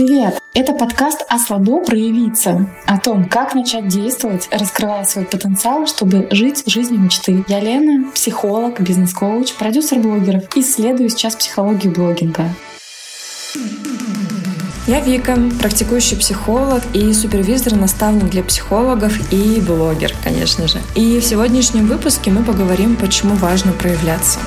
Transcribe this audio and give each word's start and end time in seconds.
Привет! 0.00 0.40
Это 0.54 0.72
подкаст 0.72 1.26
«А 1.28 1.38
слабо 1.38 1.84
проявиться» 1.84 2.66
о 2.86 2.98
том, 2.98 3.26
как 3.26 3.54
начать 3.54 3.86
действовать, 3.88 4.48
раскрывая 4.50 5.04
свой 5.04 5.26
потенциал, 5.26 5.86
чтобы 5.86 6.26
жить 6.30 6.62
жизнью 6.64 7.00
мечты. 7.00 7.44
Я 7.48 7.60
Лена, 7.60 8.10
психолог, 8.10 8.80
бизнес-коуч, 8.80 9.52
продюсер 9.56 9.98
блогеров, 9.98 10.44
исследую 10.56 11.10
сейчас 11.10 11.36
психологию 11.36 11.92
блогинга. 11.92 12.46
Я 14.86 15.00
Вика, 15.00 15.36
практикующий 15.60 16.16
психолог 16.16 16.80
и 16.94 17.12
супервизор-наставник 17.12 18.30
для 18.30 18.42
психологов 18.42 19.30
и 19.30 19.60
блогер, 19.60 20.14
конечно 20.24 20.66
же. 20.66 20.78
И 20.94 21.20
в 21.20 21.24
сегодняшнем 21.26 21.86
выпуске 21.86 22.30
мы 22.30 22.42
поговорим, 22.42 22.96
почему 22.96 23.34
важно 23.34 23.72
проявляться. 23.72 24.40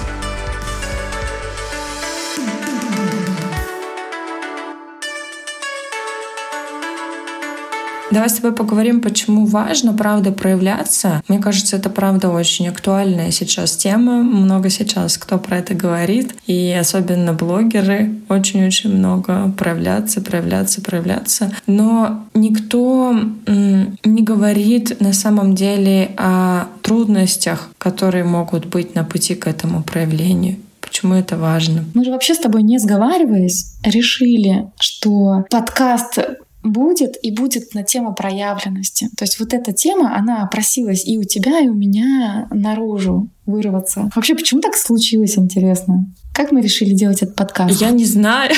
Давай 8.13 8.29
с 8.29 8.33
тобой 8.33 8.53
поговорим, 8.53 9.01
почему 9.01 9.47
важно, 9.47 9.91
правда, 9.91 10.31
проявляться. 10.31 11.23
Мне 11.27 11.39
кажется, 11.39 11.77
это 11.77 11.89
правда 11.89 12.29
очень 12.29 12.67
актуальная 12.67 13.31
сейчас 13.31 13.75
тема. 13.75 14.21
Много 14.21 14.69
сейчас 14.69 15.17
кто 15.17 15.39
про 15.39 15.57
это 15.57 15.73
говорит. 15.73 16.35
И 16.45 16.77
особенно 16.79 17.33
блогеры 17.33 18.13
очень-очень 18.29 18.95
много 18.95 19.51
проявляться, 19.57 20.21
проявляться, 20.21 20.79
проявляться. 20.81 21.51
Но 21.65 22.27
никто 22.35 23.19
не 23.47 24.21
говорит 24.21 25.01
на 25.01 25.13
самом 25.13 25.55
деле 25.55 26.11
о 26.15 26.67
трудностях, 26.83 27.71
которые 27.79 28.25
могут 28.25 28.67
быть 28.67 28.93
на 28.93 29.03
пути 29.03 29.33
к 29.33 29.47
этому 29.47 29.81
проявлению. 29.81 30.57
Почему 30.81 31.15
это 31.15 31.35
важно? 31.35 31.85
Мы 31.95 32.05
же 32.05 32.11
вообще 32.11 32.35
с 32.35 32.39
тобой, 32.39 32.61
не 32.61 32.77
сговариваясь, 32.77 33.73
решили, 33.83 34.67
что 34.79 35.45
подкаст 35.49 36.19
будет 36.63 37.17
и 37.21 37.31
будет 37.31 37.73
на 37.73 37.83
тему 37.83 38.13
проявленности. 38.13 39.09
То 39.17 39.23
есть 39.23 39.39
вот 39.39 39.53
эта 39.53 39.73
тема, 39.73 40.15
она 40.17 40.45
просилась 40.47 41.05
и 41.05 41.17
у 41.17 41.23
тебя, 41.23 41.59
и 41.59 41.67
у 41.67 41.73
меня 41.73 42.47
наружу 42.51 43.29
вырваться. 43.45 44.09
Вообще, 44.15 44.35
почему 44.35 44.61
так 44.61 44.75
случилось, 44.75 45.37
интересно? 45.37 46.07
Как 46.33 46.51
мы 46.51 46.61
решили 46.61 46.93
делать 46.93 47.21
этот 47.21 47.35
подкаст? 47.35 47.79
Я 47.79 47.91
не 47.91 48.05
знаю. 48.05 48.53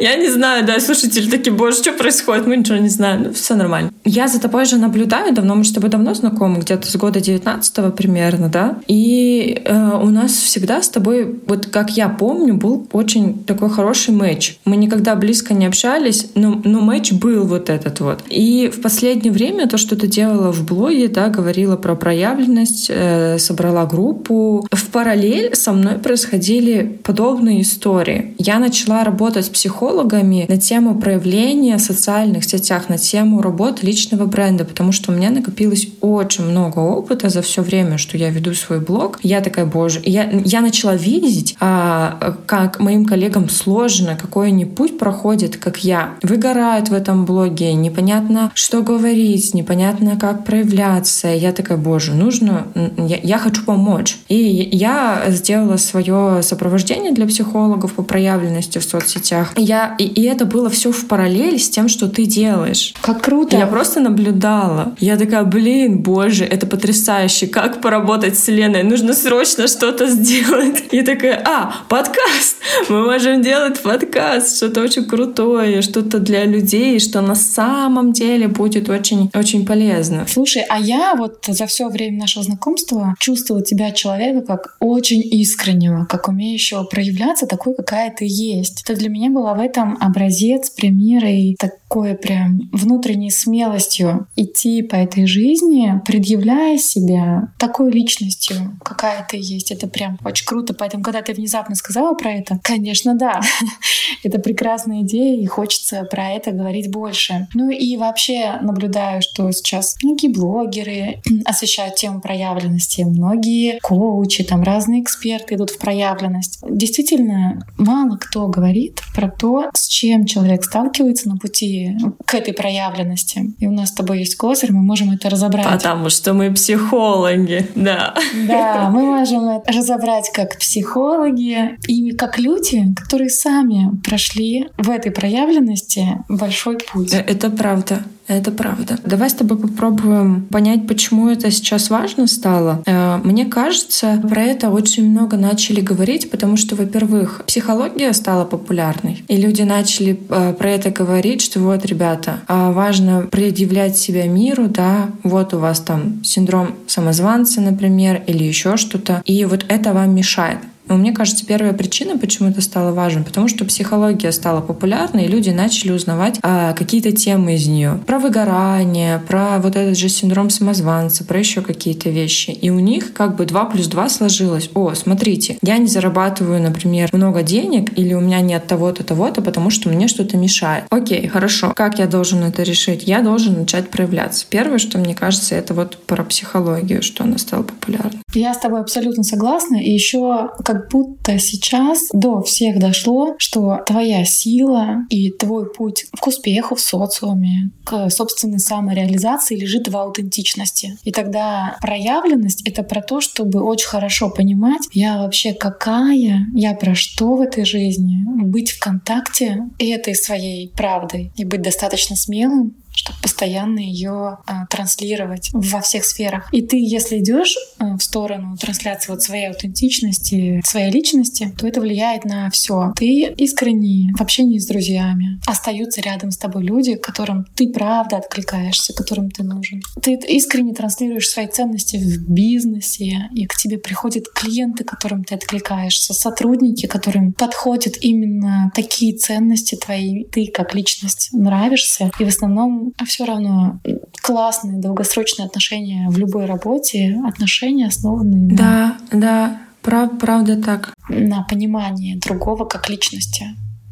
Я 0.00 0.14
не 0.16 0.30
знаю, 0.30 0.64
да, 0.64 0.78
слушатели 0.80 1.28
такие, 1.28 1.52
боже, 1.52 1.78
что 1.78 1.92
происходит? 1.92 2.46
Мы 2.46 2.56
ничего 2.56 2.78
не 2.78 2.88
знаем. 2.88 3.22
Ну, 3.24 3.32
все 3.32 3.54
нормально. 3.54 3.92
Я 4.04 4.28
за 4.28 4.40
тобой 4.40 4.64
же 4.64 4.76
наблюдаю 4.76 5.34
давно, 5.34 5.54
мы 5.54 5.64
с 5.64 5.72
тобой 5.72 5.90
давно 5.90 6.14
знакомы, 6.14 6.60
где-то 6.60 6.90
с 6.90 6.96
года 6.96 7.20
19 7.20 7.94
примерно, 7.94 8.48
да? 8.48 8.78
И 8.86 9.60
э, 9.64 10.00
у 10.02 10.10
нас 10.10 10.32
всегда 10.32 10.82
с 10.82 10.88
тобой, 10.88 11.40
вот 11.46 11.66
как 11.66 11.90
я 11.90 12.08
помню, 12.08 12.54
был 12.54 12.86
очень 12.92 13.44
такой 13.44 13.70
хороший 13.70 14.14
матч. 14.14 14.58
Мы 14.64 14.76
никогда 14.76 15.14
близко 15.14 15.52
не 15.54 15.66
общались, 15.66 16.28
но, 16.34 16.60
но 16.64 16.80
матч 16.80 17.12
был 17.12 17.44
вот 17.44 17.70
этот 17.70 18.00
вот. 18.00 18.20
И 18.28 18.70
в 18.74 18.80
последнее 18.80 19.32
время 19.32 19.68
то, 19.68 19.78
что 19.78 19.96
ты 19.96 20.06
делала 20.06 20.52
в 20.52 20.64
блоге, 20.64 21.08
да, 21.08 21.28
говорила 21.28 21.76
про 21.76 21.94
проявленность, 21.94 22.86
э, 22.88 23.38
собрала 23.38 23.84
группу. 23.86 24.66
В 24.70 24.86
параллель 24.88 25.54
со 25.54 25.72
мной 25.72 25.94
происходили 25.94 26.98
подобные 27.02 27.62
истории. 27.62 28.34
Я 28.38 28.58
начала 28.58 29.04
работать 29.04 29.46
с 29.46 29.48
психологами 29.58 30.46
на 30.48 30.56
тему 30.56 30.94
проявления 31.00 31.78
в 31.78 31.80
социальных 31.80 32.44
сетях, 32.44 32.88
на 32.88 32.96
тему 32.96 33.42
работы 33.42 33.84
личного 33.84 34.24
бренда, 34.24 34.64
потому 34.64 34.92
что 34.92 35.10
у 35.10 35.16
меня 35.16 35.30
накопилось 35.30 35.88
очень 36.00 36.44
много 36.44 36.78
опыта 36.78 37.28
за 37.28 37.42
все 37.42 37.62
время, 37.62 37.98
что 37.98 38.16
я 38.16 38.30
веду 38.30 38.54
свой 38.54 38.78
блог. 38.78 39.18
Я 39.20 39.40
такая, 39.40 39.66
боже, 39.66 40.00
я, 40.04 40.30
я 40.44 40.60
начала 40.60 40.94
видеть, 40.94 41.56
а, 41.58 42.36
как 42.46 42.78
моим 42.78 43.04
коллегам 43.04 43.48
сложно, 43.48 44.16
какой 44.16 44.48
они 44.48 44.64
путь 44.64 44.96
проходят, 44.96 45.56
как 45.56 45.78
я. 45.78 46.10
Выгорают 46.22 46.88
в 46.88 46.94
этом 46.94 47.24
блоге, 47.24 47.74
непонятно, 47.74 48.52
что 48.54 48.82
говорить, 48.82 49.54
непонятно, 49.54 50.16
как 50.16 50.44
проявляться. 50.44 51.26
Я 51.26 51.50
такая, 51.50 51.78
боже, 51.78 52.14
нужно, 52.14 52.68
я, 52.96 53.18
я 53.20 53.38
хочу 53.38 53.64
помочь. 53.64 54.18
И 54.28 54.36
я 54.70 55.24
сделала 55.30 55.78
свое 55.78 56.44
сопровождение 56.44 57.10
для 57.10 57.26
психологов 57.26 57.94
по 57.94 58.04
проявленности 58.04 58.78
в 58.78 58.84
соцсетях. 58.84 59.47
Я 59.56 59.94
и, 59.98 60.04
и 60.04 60.24
это 60.24 60.44
было 60.44 60.70
все 60.70 60.92
в 60.92 61.06
параллели 61.06 61.56
с 61.56 61.68
тем, 61.70 61.88
что 61.88 62.08
ты 62.08 62.24
делаешь. 62.24 62.94
Как 63.00 63.22
круто. 63.22 63.56
Я 63.56 63.66
просто 63.66 64.00
наблюдала. 64.00 64.94
Я 64.98 65.16
такая, 65.16 65.44
блин, 65.44 65.98
боже, 65.98 66.44
это 66.44 66.66
потрясающе. 66.66 67.46
Как 67.46 67.80
поработать 67.80 68.38
с 68.38 68.48
Леной? 68.48 68.82
Нужно 68.82 69.14
срочно 69.14 69.66
что-то 69.68 70.06
сделать. 70.08 70.84
И 70.92 71.02
такая, 71.02 71.42
а, 71.44 71.74
подкаст. 71.88 72.56
Мы 72.88 73.04
можем 73.04 73.42
делать 73.42 73.80
подкаст. 73.80 74.56
Что-то 74.56 74.82
очень 74.82 75.04
крутое, 75.04 75.82
что-то 75.82 76.18
для 76.18 76.44
людей, 76.44 76.98
что 77.00 77.20
на 77.20 77.34
самом 77.34 78.12
деле 78.12 78.48
будет 78.48 78.88
очень, 78.88 79.30
очень 79.34 79.66
полезно. 79.66 80.26
Слушай, 80.28 80.64
а 80.68 80.78
я 80.78 81.14
вот 81.16 81.44
за 81.46 81.66
все 81.66 81.88
время 81.88 82.20
нашего 82.20 82.44
знакомства 82.44 83.14
чувствовала 83.18 83.64
тебя 83.64 83.90
человека 83.92 84.46
как 84.46 84.76
очень 84.80 85.22
искреннего, 85.22 86.04
как 86.04 86.28
умеющего 86.28 86.84
проявляться 86.84 87.46
такой, 87.46 87.74
какая 87.74 88.12
ты 88.14 88.26
есть. 88.28 88.82
Это 88.84 88.98
для 88.98 89.08
меня 89.08 89.30
была 89.38 89.54
в 89.54 89.60
этом 89.60 89.96
образец, 90.00 90.68
пример 90.70 91.24
и 91.24 91.54
такой 91.54 92.16
прям 92.16 92.68
внутренней 92.72 93.30
смелостью 93.30 94.26
идти 94.34 94.82
по 94.82 94.96
этой 94.96 95.26
жизни, 95.26 96.02
предъявляя 96.04 96.76
себя 96.76 97.52
такой 97.58 97.92
личностью, 97.92 98.56
какая 98.84 99.26
ты 99.28 99.36
есть. 99.40 99.70
Это 99.70 99.86
прям 99.86 100.18
очень 100.24 100.44
круто. 100.44 100.74
Поэтому, 100.74 101.02
когда 101.04 101.22
ты 101.22 101.32
внезапно 101.32 101.76
сказала 101.76 102.14
про 102.14 102.32
это, 102.32 102.58
конечно, 102.62 103.14
да, 103.14 103.40
это 104.24 104.40
прекрасная 104.40 105.02
идея, 105.02 105.40
и 105.40 105.46
хочется 105.46 106.02
про 106.10 106.30
это 106.30 106.50
говорить 106.50 106.90
больше. 106.90 107.46
Ну 107.54 107.70
и 107.70 107.96
вообще 107.96 108.58
наблюдаю, 108.60 109.22
что 109.22 109.50
сейчас 109.52 109.96
многие 110.02 110.28
блогеры 110.28 111.22
освещают 111.44 111.94
тему 111.94 112.20
проявленности, 112.20 113.02
многие 113.02 113.78
коучи, 113.82 114.42
там 114.42 114.62
разные 114.62 115.02
эксперты 115.02 115.54
идут 115.54 115.70
в 115.70 115.78
проявленность. 115.78 116.58
Действительно, 116.68 117.64
мало 117.76 118.16
кто 118.16 118.48
говорит 118.48 119.00
про 119.18 119.28
то, 119.28 119.68
с 119.74 119.88
чем 119.88 120.26
человек 120.26 120.62
сталкивается 120.62 121.28
на 121.28 121.38
пути 121.38 121.96
к 122.24 122.34
этой 122.34 122.54
проявленности. 122.54 123.52
И 123.58 123.66
у 123.66 123.72
нас 123.72 123.88
с 123.88 123.92
тобой 123.92 124.20
есть 124.20 124.36
козырь, 124.36 124.70
мы 124.70 124.80
можем 124.80 125.10
это 125.10 125.28
разобрать. 125.28 125.66
Потому 125.66 126.08
что 126.08 126.34
мы 126.34 126.54
психологи, 126.54 127.66
да. 127.74 128.14
Да, 128.46 128.90
мы 128.90 129.02
можем 129.02 129.48
это 129.48 129.72
разобрать 129.72 130.30
как 130.32 130.56
психологи 130.58 131.76
и 131.88 132.12
как 132.12 132.38
люди, 132.38 132.94
которые 132.94 133.30
сами 133.30 133.90
прошли 134.04 134.68
в 134.76 134.88
этой 134.88 135.10
проявленности 135.10 136.06
большой 136.28 136.78
путь. 136.78 137.12
Э, 137.12 137.18
это 137.18 137.50
правда. 137.50 138.04
Это 138.28 138.50
правда. 138.50 138.98
Давай 139.04 139.30
с 139.30 139.34
тобой 139.34 139.58
попробуем 139.58 140.42
понять, 140.42 140.86
почему 140.86 141.30
это 141.30 141.50
сейчас 141.50 141.88
важно 141.88 142.26
стало. 142.26 142.82
Э, 142.86 143.18
мне 143.24 143.46
кажется, 143.46 144.22
про 144.28 144.42
это 144.42 144.68
очень 144.68 145.10
много 145.10 145.38
начали 145.38 145.80
говорить, 145.80 146.30
потому 146.30 146.58
что, 146.58 146.76
во-первых, 146.76 147.42
психология 147.46 148.12
стала 148.12 148.44
популярной, 148.44 149.24
и 149.28 149.36
люди 149.36 149.62
начали 149.62 150.20
э, 150.28 150.52
про 150.52 150.70
это 150.70 150.90
говорить, 150.90 151.40
что 151.40 151.60
вот, 151.60 151.86
ребята, 151.86 152.40
а 152.46 152.70
важно 152.70 153.22
предъявлять 153.22 153.96
себя 153.96 154.26
миру, 154.26 154.68
да, 154.68 155.08
вот 155.22 155.54
у 155.54 155.58
вас 155.58 155.80
там 155.80 156.22
синдром 156.22 156.74
самозванца, 156.86 157.62
например, 157.62 158.22
или 158.26 158.44
еще 158.44 158.76
что-то, 158.76 159.22
и 159.24 159.44
вот 159.46 159.64
это 159.68 159.94
вам 159.94 160.14
мешает. 160.14 160.58
Но 160.88 160.96
мне 160.96 161.12
кажется, 161.12 161.46
первая 161.46 161.72
причина, 161.72 162.18
почему 162.18 162.48
это 162.48 162.60
стало 162.60 162.92
важным, 162.92 163.24
потому 163.24 163.48
что 163.48 163.64
психология 163.64 164.32
стала 164.32 164.60
популярной, 164.60 165.24
и 165.24 165.28
люди 165.28 165.50
начали 165.50 165.92
узнавать 165.92 166.38
а, 166.42 166.72
какие-то 166.72 167.12
темы 167.12 167.54
из 167.54 167.66
нее. 167.66 168.00
Про 168.06 168.18
выгорание, 168.18 169.20
про 169.26 169.58
вот 169.58 169.76
этот 169.76 169.96
же 169.96 170.08
синдром 170.08 170.50
самозванца, 170.50 171.24
про 171.24 171.38
еще 171.38 171.60
какие-то 171.60 172.10
вещи. 172.10 172.50
И 172.50 172.70
у 172.70 172.78
них 172.78 173.12
как 173.12 173.36
бы 173.36 173.44
2 173.44 173.64
плюс 173.66 173.86
2 173.86 174.08
сложилось. 174.08 174.70
О, 174.74 174.94
смотрите, 174.94 175.58
я 175.62 175.78
не 175.78 175.86
зарабатываю, 175.86 176.62
например, 176.62 177.10
много 177.12 177.42
денег, 177.42 177.96
или 177.98 178.14
у 178.14 178.20
меня 178.20 178.40
нет 178.40 178.66
того-то, 178.66 179.04
того-то, 179.04 179.42
потому 179.42 179.70
что 179.70 179.88
мне 179.88 180.08
что-то 180.08 180.36
мешает. 180.36 180.84
Окей, 180.90 181.28
хорошо. 181.28 181.72
Как 181.74 181.98
я 181.98 182.06
должен 182.06 182.42
это 182.42 182.62
решить? 182.62 183.04
Я 183.04 183.22
должен 183.22 183.60
начать 183.60 183.90
проявляться. 183.90 184.46
Первое, 184.48 184.78
что 184.78 184.98
мне 184.98 185.14
кажется, 185.14 185.54
это 185.54 185.74
вот 185.74 185.96
про 186.06 186.24
психологию, 186.24 187.02
что 187.02 187.24
она 187.24 187.38
стала 187.38 187.62
популярной. 187.62 188.22
Я 188.34 188.54
с 188.54 188.58
тобой 188.58 188.80
абсолютно 188.80 189.22
согласна. 189.22 189.76
И 189.76 189.90
еще 189.90 190.50
как 190.64 190.77
как 190.78 190.90
будто 190.90 191.38
сейчас 191.38 192.08
до 192.12 192.42
всех 192.42 192.78
дошло, 192.78 193.34
что 193.38 193.80
твоя 193.86 194.24
сила 194.24 195.06
и 195.10 195.30
твой 195.30 195.72
путь 195.72 196.06
к 196.18 196.26
успеху 196.26 196.74
в 196.74 196.80
социуме, 196.80 197.70
к 197.84 198.10
собственной 198.10 198.58
самореализации 198.58 199.56
лежит 199.56 199.88
в 199.88 199.96
аутентичности. 199.96 200.98
И 201.04 201.10
тогда 201.10 201.76
проявленность— 201.80 202.62
это 202.68 202.82
про 202.82 203.02
то, 203.02 203.20
чтобы 203.20 203.62
очень 203.62 203.88
хорошо 203.88 204.30
понимать, 204.30 204.82
я 204.92 205.18
вообще 205.18 205.52
какая, 205.52 206.46
я 206.54 206.74
про 206.74 206.94
что 206.94 207.36
в 207.36 207.40
этой 207.40 207.64
жизни, 207.64 208.18
быть 208.44 208.70
в 208.70 208.78
контакте 208.78 209.64
этой 209.78 210.14
своей 210.14 210.70
правдой 210.70 211.32
и 211.36 211.44
быть 211.44 211.62
достаточно 211.62 212.16
смелым, 212.16 212.74
чтобы 212.98 213.18
постоянно 213.22 213.78
ее 213.78 214.38
а, 214.44 214.66
транслировать 214.66 215.50
во 215.52 215.80
всех 215.80 216.04
сферах. 216.04 216.48
И 216.52 216.62
ты, 216.62 216.78
если 216.78 217.20
идешь 217.20 217.56
а, 217.78 217.96
в 217.96 218.02
сторону 218.02 218.56
трансляции 218.56 219.12
вот 219.12 219.22
своей 219.22 219.48
аутентичности, 219.48 220.60
своей 220.64 220.90
личности, 220.90 221.54
то 221.56 221.68
это 221.68 221.80
влияет 221.80 222.24
на 222.24 222.50
все. 222.50 222.92
Ты 222.96 223.32
искренне 223.36 224.12
в 224.18 224.20
общении 224.20 224.58
с 224.58 224.66
друзьями. 224.66 225.40
Остаются 225.46 226.00
рядом 226.00 226.32
с 226.32 226.38
тобой 226.38 226.64
люди, 226.64 226.96
которым 226.96 227.46
ты 227.54 227.68
правда 227.68 228.16
откликаешься, 228.16 228.92
которым 228.92 229.30
ты 229.30 229.44
нужен. 229.44 229.80
Ты 230.02 230.14
искренне 230.14 230.74
транслируешь 230.74 231.28
свои 231.28 231.46
ценности 231.46 231.96
в 231.96 232.28
бизнесе, 232.28 233.28
и 233.32 233.46
к 233.46 233.54
тебе 233.54 233.78
приходят 233.78 234.24
клиенты, 234.34 234.82
которым 234.82 235.22
ты 235.22 235.36
откликаешься, 235.36 236.14
сотрудники, 236.14 236.86
которым 236.86 237.32
подходят 237.32 237.94
именно 238.00 238.72
такие 238.74 239.16
ценности 239.16 239.76
твои, 239.76 240.24
ты 240.24 240.48
как 240.48 240.74
личность 240.74 241.28
нравишься. 241.32 242.10
И 242.18 242.24
в 242.24 242.28
основном 242.28 242.87
а 242.96 243.04
все 243.04 243.24
равно 243.24 243.80
классные 244.22 244.80
долгосрочные 244.80 245.46
отношения 245.46 246.08
в 246.08 246.18
любой 246.18 246.46
работе, 246.46 247.20
отношения 247.26 247.86
основанные 247.86 248.48
да, 248.54 248.96
на... 249.10 249.20
Да, 249.20 249.58
прав, 249.82 250.18
правда 250.18 250.60
так. 250.62 250.94
На 251.08 251.42
понимании 251.42 252.16
другого 252.16 252.64
как 252.64 252.88
личности 252.88 253.46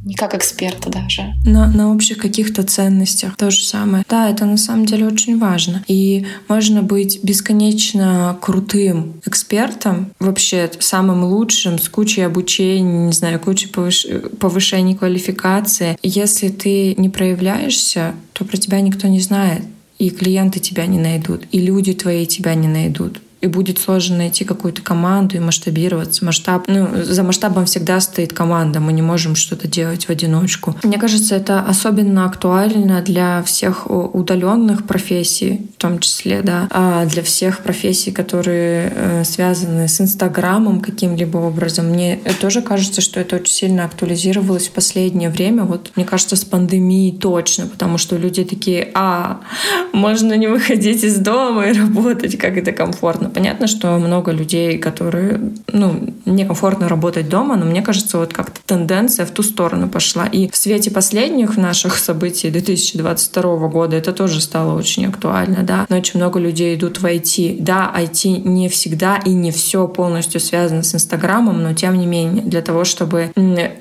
не 0.06 0.14
как 0.14 0.34
эксперта 0.34 0.88
даже. 0.88 1.34
На, 1.44 1.66
на 1.66 1.92
общих 1.92 2.18
каких-то 2.18 2.62
ценностях 2.62 3.36
то 3.36 3.50
же 3.50 3.62
самое. 3.62 4.04
Да, 4.08 4.30
это 4.30 4.46
на 4.46 4.56
самом 4.56 4.86
деле 4.86 5.06
очень 5.06 5.38
важно. 5.38 5.84
И 5.88 6.26
можно 6.48 6.82
быть 6.82 7.22
бесконечно 7.24 8.38
крутым 8.40 9.20
экспертом, 9.26 10.12
вообще 10.20 10.70
самым 10.78 11.24
лучшим, 11.24 11.78
с 11.78 11.88
кучей 11.88 12.22
обучения, 12.22 13.06
не 13.06 13.12
знаю, 13.12 13.40
кучей 13.40 13.68
повыш... 13.68 14.06
повышений 14.38 14.94
квалификации. 14.94 15.98
Если 16.02 16.48
ты 16.48 16.94
не 16.94 17.08
проявляешься, 17.08 18.14
то 18.32 18.44
про 18.44 18.56
тебя 18.56 18.80
никто 18.80 19.08
не 19.08 19.20
знает. 19.20 19.62
И 19.98 20.10
клиенты 20.10 20.60
тебя 20.60 20.86
не 20.86 20.98
найдут, 20.98 21.46
и 21.52 21.58
люди 21.58 21.94
твои 21.94 22.26
тебя 22.26 22.54
не 22.54 22.68
найдут 22.68 23.18
и 23.42 23.48
будет 23.48 23.78
сложно 23.78 24.16
найти 24.16 24.44
какую-то 24.44 24.80
команду 24.80 25.36
и 25.36 25.40
масштабироваться. 25.40 26.24
Масштаб, 26.24 26.64
ну, 26.68 27.02
за 27.02 27.22
масштабом 27.22 27.66
всегда 27.66 28.00
стоит 28.00 28.32
команда, 28.32 28.80
мы 28.80 28.92
не 28.92 29.02
можем 29.02 29.36
что-то 29.36 29.68
делать 29.68 30.06
в 30.06 30.10
одиночку. 30.10 30.74
Мне 30.82 30.98
кажется, 30.98 31.36
это 31.36 31.60
особенно 31.60 32.24
актуально 32.24 33.02
для 33.02 33.42
всех 33.42 33.90
удаленных 33.90 34.86
профессий, 34.86 35.68
в 35.76 35.80
том 35.80 35.98
числе, 35.98 36.40
да, 36.42 36.66
а 36.70 37.04
для 37.04 37.22
всех 37.22 37.60
профессий, 37.60 38.10
которые 38.10 38.92
э, 38.94 39.24
связаны 39.24 39.86
с 39.88 40.00
Инстаграмом 40.00 40.80
каким-либо 40.80 41.36
образом. 41.36 41.86
Мне 41.86 42.18
тоже 42.40 42.62
кажется, 42.62 43.02
что 43.02 43.20
это 43.20 43.36
очень 43.36 43.52
сильно 43.52 43.84
актуализировалось 43.84 44.68
в 44.68 44.72
последнее 44.72 45.28
время. 45.28 45.64
Вот, 45.64 45.92
мне 45.96 46.06
кажется, 46.06 46.36
с 46.36 46.44
пандемией 46.44 47.16
точно, 47.16 47.66
потому 47.66 47.98
что 47.98 48.16
люди 48.16 48.44
такие, 48.44 48.90
а, 48.94 49.40
можно 49.92 50.34
не 50.34 50.46
выходить 50.46 51.04
из 51.04 51.18
дома 51.18 51.66
и 51.66 51.72
работать, 51.74 52.38
как 52.38 52.56
это 52.56 52.72
комфортно 52.72 53.25
комфортно. 53.26 53.30
Понятно, 53.30 53.66
что 53.66 53.98
много 53.98 54.32
людей, 54.32 54.78
которые, 54.78 55.40
ну, 55.72 56.14
некомфортно 56.24 56.88
работать 56.88 57.28
дома, 57.28 57.56
но 57.56 57.64
мне 57.66 57.82
кажется, 57.82 58.18
вот 58.18 58.32
как-то 58.32 58.60
тенденция 58.66 59.26
в 59.26 59.30
ту 59.30 59.42
сторону 59.42 59.88
пошла. 59.88 60.26
И 60.26 60.48
в 60.50 60.56
свете 60.56 60.90
последних 60.90 61.56
наших 61.56 61.98
событий 61.98 62.50
2022 62.50 63.68
года 63.68 63.96
это 63.96 64.12
тоже 64.12 64.40
стало 64.40 64.76
очень 64.76 65.06
актуально, 65.06 65.62
да. 65.62 65.86
Но 65.88 65.96
очень 65.96 66.20
много 66.20 66.40
людей 66.40 66.74
идут 66.74 66.98
в 66.98 67.04
IT. 67.04 67.58
Да, 67.60 67.92
IT 67.96 68.48
не 68.48 68.68
всегда 68.68 69.16
и 69.24 69.30
не 69.30 69.50
все 69.50 69.88
полностью 69.88 70.40
связано 70.40 70.82
с 70.82 70.94
Инстаграмом, 70.94 71.62
но 71.62 71.74
тем 71.74 71.98
не 71.98 72.06
менее, 72.06 72.42
для 72.42 72.62
того, 72.62 72.84
чтобы 72.84 73.32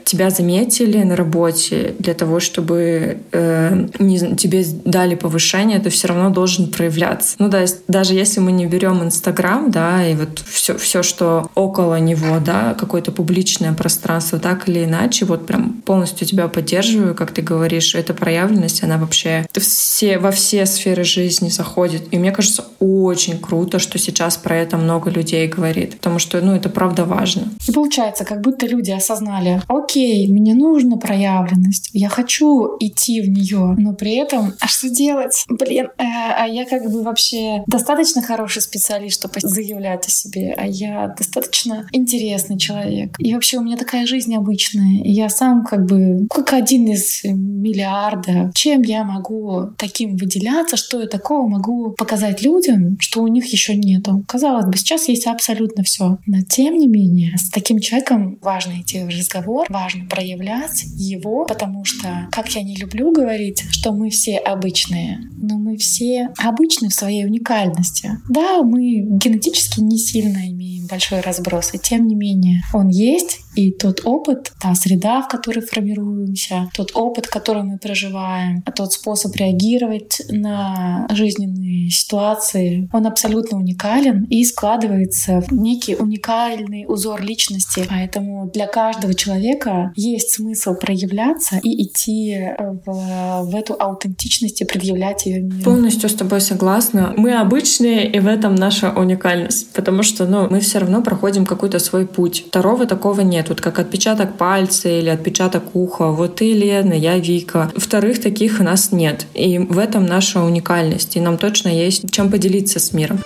тебя 0.05 0.29
заметили 0.29 1.03
на 1.03 1.15
работе, 1.15 1.95
для 1.99 2.13
того, 2.13 2.39
чтобы 2.39 3.17
э, 3.31 3.87
не, 3.99 4.35
тебе 4.35 4.63
дали 4.85 5.15
повышение, 5.15 5.79
ты 5.79 5.89
все 5.89 6.07
равно 6.07 6.29
должен 6.29 6.67
проявляться. 6.67 7.35
Ну 7.39 7.49
да, 7.49 7.65
даже 7.87 8.13
если 8.13 8.39
мы 8.39 8.51
не 8.51 8.65
берем 8.65 9.03
Инстаграм, 9.03 9.34
Инстаграм, 9.35 9.69
да, 9.69 10.07
и 10.07 10.15
вот 10.15 10.39
все, 10.39 10.77
все, 10.77 11.03
что 11.03 11.49
около 11.55 11.99
него, 11.99 12.39
да, 12.39 12.73
какое-то 12.73 13.11
публичное 13.11 13.73
пространство, 13.73 14.39
так 14.39 14.69
или 14.69 14.85
иначе, 14.85 15.25
вот 15.25 15.45
прям 15.45 15.81
полностью 15.85 16.25
тебя 16.25 16.47
поддерживаю, 16.47 17.15
как 17.15 17.31
ты 17.31 17.41
говоришь, 17.41 17.95
эта 17.95 18.13
проявленность, 18.13 18.83
она 18.83 18.97
вообще 18.97 19.45
все, 19.53 20.19
во 20.19 20.31
все 20.31 20.65
сферы 20.65 21.03
жизни 21.03 21.49
заходит. 21.49 22.03
И 22.11 22.17
мне 22.17 22.31
кажется, 22.31 22.63
очень 22.79 23.39
круто, 23.39 23.79
что 23.79 23.99
сейчас 23.99 24.37
про 24.37 24.55
это 24.55 24.77
много 24.77 25.09
людей 25.09 25.47
говорит, 25.47 25.97
потому 25.97 26.19
что, 26.19 26.39
ну, 26.41 26.55
это 26.55 26.69
правда 26.69 27.03
важно. 27.03 27.49
И 27.67 27.71
получается, 27.71 28.23
как 28.23 28.41
будто 28.41 28.65
люди 28.65 28.91
осознали, 28.91 29.61
окей, 29.67 30.31
мне 30.31 30.53
нужна 30.53 30.95
проявленность, 30.97 31.89
я 31.93 32.07
хочу 32.09 32.77
идти 32.79 33.21
в 33.21 33.29
нее, 33.29 33.75
но 33.77 33.93
при 33.93 34.15
этом, 34.15 34.53
а 34.61 34.67
что 34.67 34.89
делать? 34.89 35.43
Блин, 35.49 35.87
э, 35.97 36.03
а 36.03 36.45
я 36.45 36.65
как 36.65 36.89
бы 36.89 37.03
вообще 37.03 37.63
достаточно 37.67 38.21
хороший 38.21 38.61
специалист, 38.61 39.24
чтобы 39.25 39.39
заявлять 39.41 40.07
о 40.07 40.11
себе, 40.11 40.53
а 40.57 40.65
я 40.65 41.13
достаточно 41.17 41.87
интересный 41.91 42.57
человек. 42.57 43.15
И 43.19 43.33
вообще 43.33 43.57
у 43.57 43.61
меня 43.61 43.77
такая 43.77 44.05
жизнь 44.05 44.35
обычная. 44.35 45.01
И 45.03 45.11
я 45.11 45.29
сам 45.29 45.65
как 45.65 45.85
бы 45.85 46.27
как 46.29 46.53
один 46.53 46.87
из 46.87 47.23
миллиарда. 47.23 48.51
Чем 48.53 48.81
я 48.81 49.03
могу 49.03 49.69
таким 49.77 50.17
выделяться, 50.17 50.77
что 50.77 51.01
я 51.01 51.07
такого 51.07 51.47
могу 51.47 51.91
показать 51.91 52.41
людям, 52.41 52.97
что 52.99 53.21
у 53.21 53.27
них 53.27 53.45
еще 53.47 53.75
нету? 53.75 54.23
Казалось 54.27 54.65
бы, 54.65 54.77
сейчас 54.77 55.07
есть 55.07 55.27
абсолютно 55.27 55.83
все. 55.83 56.17
Но 56.25 56.41
тем 56.41 56.77
не 56.77 56.87
менее, 56.87 57.37
с 57.37 57.49
таким 57.49 57.79
человеком 57.79 58.37
важно 58.41 58.81
идти 58.81 58.99
в 58.99 59.09
разговор, 59.09 59.65
важно 59.69 60.05
проявлять 60.05 60.83
его, 60.95 61.45
потому 61.45 61.85
что, 61.85 62.27
как 62.31 62.49
я 62.55 62.63
не 62.63 62.75
люблю 62.75 63.11
говорить, 63.11 63.63
что 63.71 63.91
мы 63.91 64.09
все 64.09 64.37
обычные, 64.37 65.19
но 65.37 65.57
мы 65.57 65.77
все 65.77 66.29
обычны 66.37 66.89
в 66.89 66.93
своей 66.93 67.25
уникальности. 67.25 68.11
Да, 68.29 68.61
мы 68.63 69.14
генетически 69.17 69.79
не 69.79 69.97
сильно 69.97 70.47
имеем 70.49 70.87
большой 70.87 71.21
разброс, 71.21 71.73
и 71.73 71.79
тем 71.79 72.07
не 72.07 72.15
менее 72.15 72.61
он 72.73 72.89
есть, 72.89 73.39
и 73.55 73.71
тот 73.71 74.01
опыт, 74.03 74.51
та 74.61 74.75
среда, 74.75 75.21
в 75.21 75.27
которой 75.27 75.61
формируемся, 75.61 76.69
тот 76.75 76.91
опыт, 76.93 77.27
который 77.27 77.63
мы 77.63 77.77
проживаем, 77.77 78.61
тот 78.75 78.93
способ 78.93 79.35
реагировать 79.35 80.21
на 80.29 81.07
жизненные 81.11 81.89
ситуации, 81.89 82.89
он 82.91 83.07
абсолютно 83.07 83.57
уникален 83.57 84.25
и 84.25 84.43
складывается 84.43 85.41
в 85.41 85.51
некий 85.53 85.95
уникальный 85.95 86.85
узор 86.87 87.21
личности. 87.21 87.85
Поэтому 87.89 88.49
для 88.53 88.67
каждого 88.67 89.13
человека 89.13 89.91
есть 89.95 90.31
смысл 90.31 90.75
проявляться 90.75 91.59
и 91.63 91.83
идти 91.83 92.49
в, 92.85 93.43
в 93.43 93.55
эту 93.55 93.75
аутентичность 93.79 94.61
и 94.61 94.65
предъявлять 94.65 95.25
ее 95.25 95.41
миру. 95.41 95.63
Полностью 95.63 96.09
с 96.09 96.13
тобой 96.13 96.41
согласна. 96.41 97.13
Мы 97.15 97.33
обычные, 97.33 98.11
и 98.11 98.19
в 98.19 98.27
этом 98.27 98.55
наша 98.55 98.91
уникальность, 99.05 99.71
потому 99.73 100.03
что 100.03 100.25
ну, 100.25 100.47
мы 100.49 100.59
все 100.59 100.79
равно 100.79 101.01
проходим 101.01 101.45
какой-то 101.45 101.79
свой 101.79 102.05
путь. 102.05 102.45
Второго 102.47 102.85
такого 102.85 103.21
нет. 103.21 103.49
Вот 103.49 103.61
как 103.61 103.79
отпечаток 103.79 104.37
пальца 104.37 104.89
или 104.89 105.09
отпечаток 105.09 105.63
уха. 105.75 106.07
Вот 106.07 106.35
ты, 106.35 106.53
Лена, 106.53 106.93
я 106.93 107.17
Вика. 107.17 107.71
Вторых 107.75 108.21
таких 108.21 108.59
у 108.59 108.63
нас 108.63 108.91
нет. 108.91 109.25
И 109.33 109.57
в 109.57 109.77
этом 109.77 110.05
наша 110.05 110.41
уникальность. 110.41 111.15
И 111.15 111.19
нам 111.19 111.37
точно 111.37 111.69
есть 111.69 112.11
чем 112.11 112.29
поделиться 112.29 112.79
с 112.79 112.93
миром. 112.93 113.19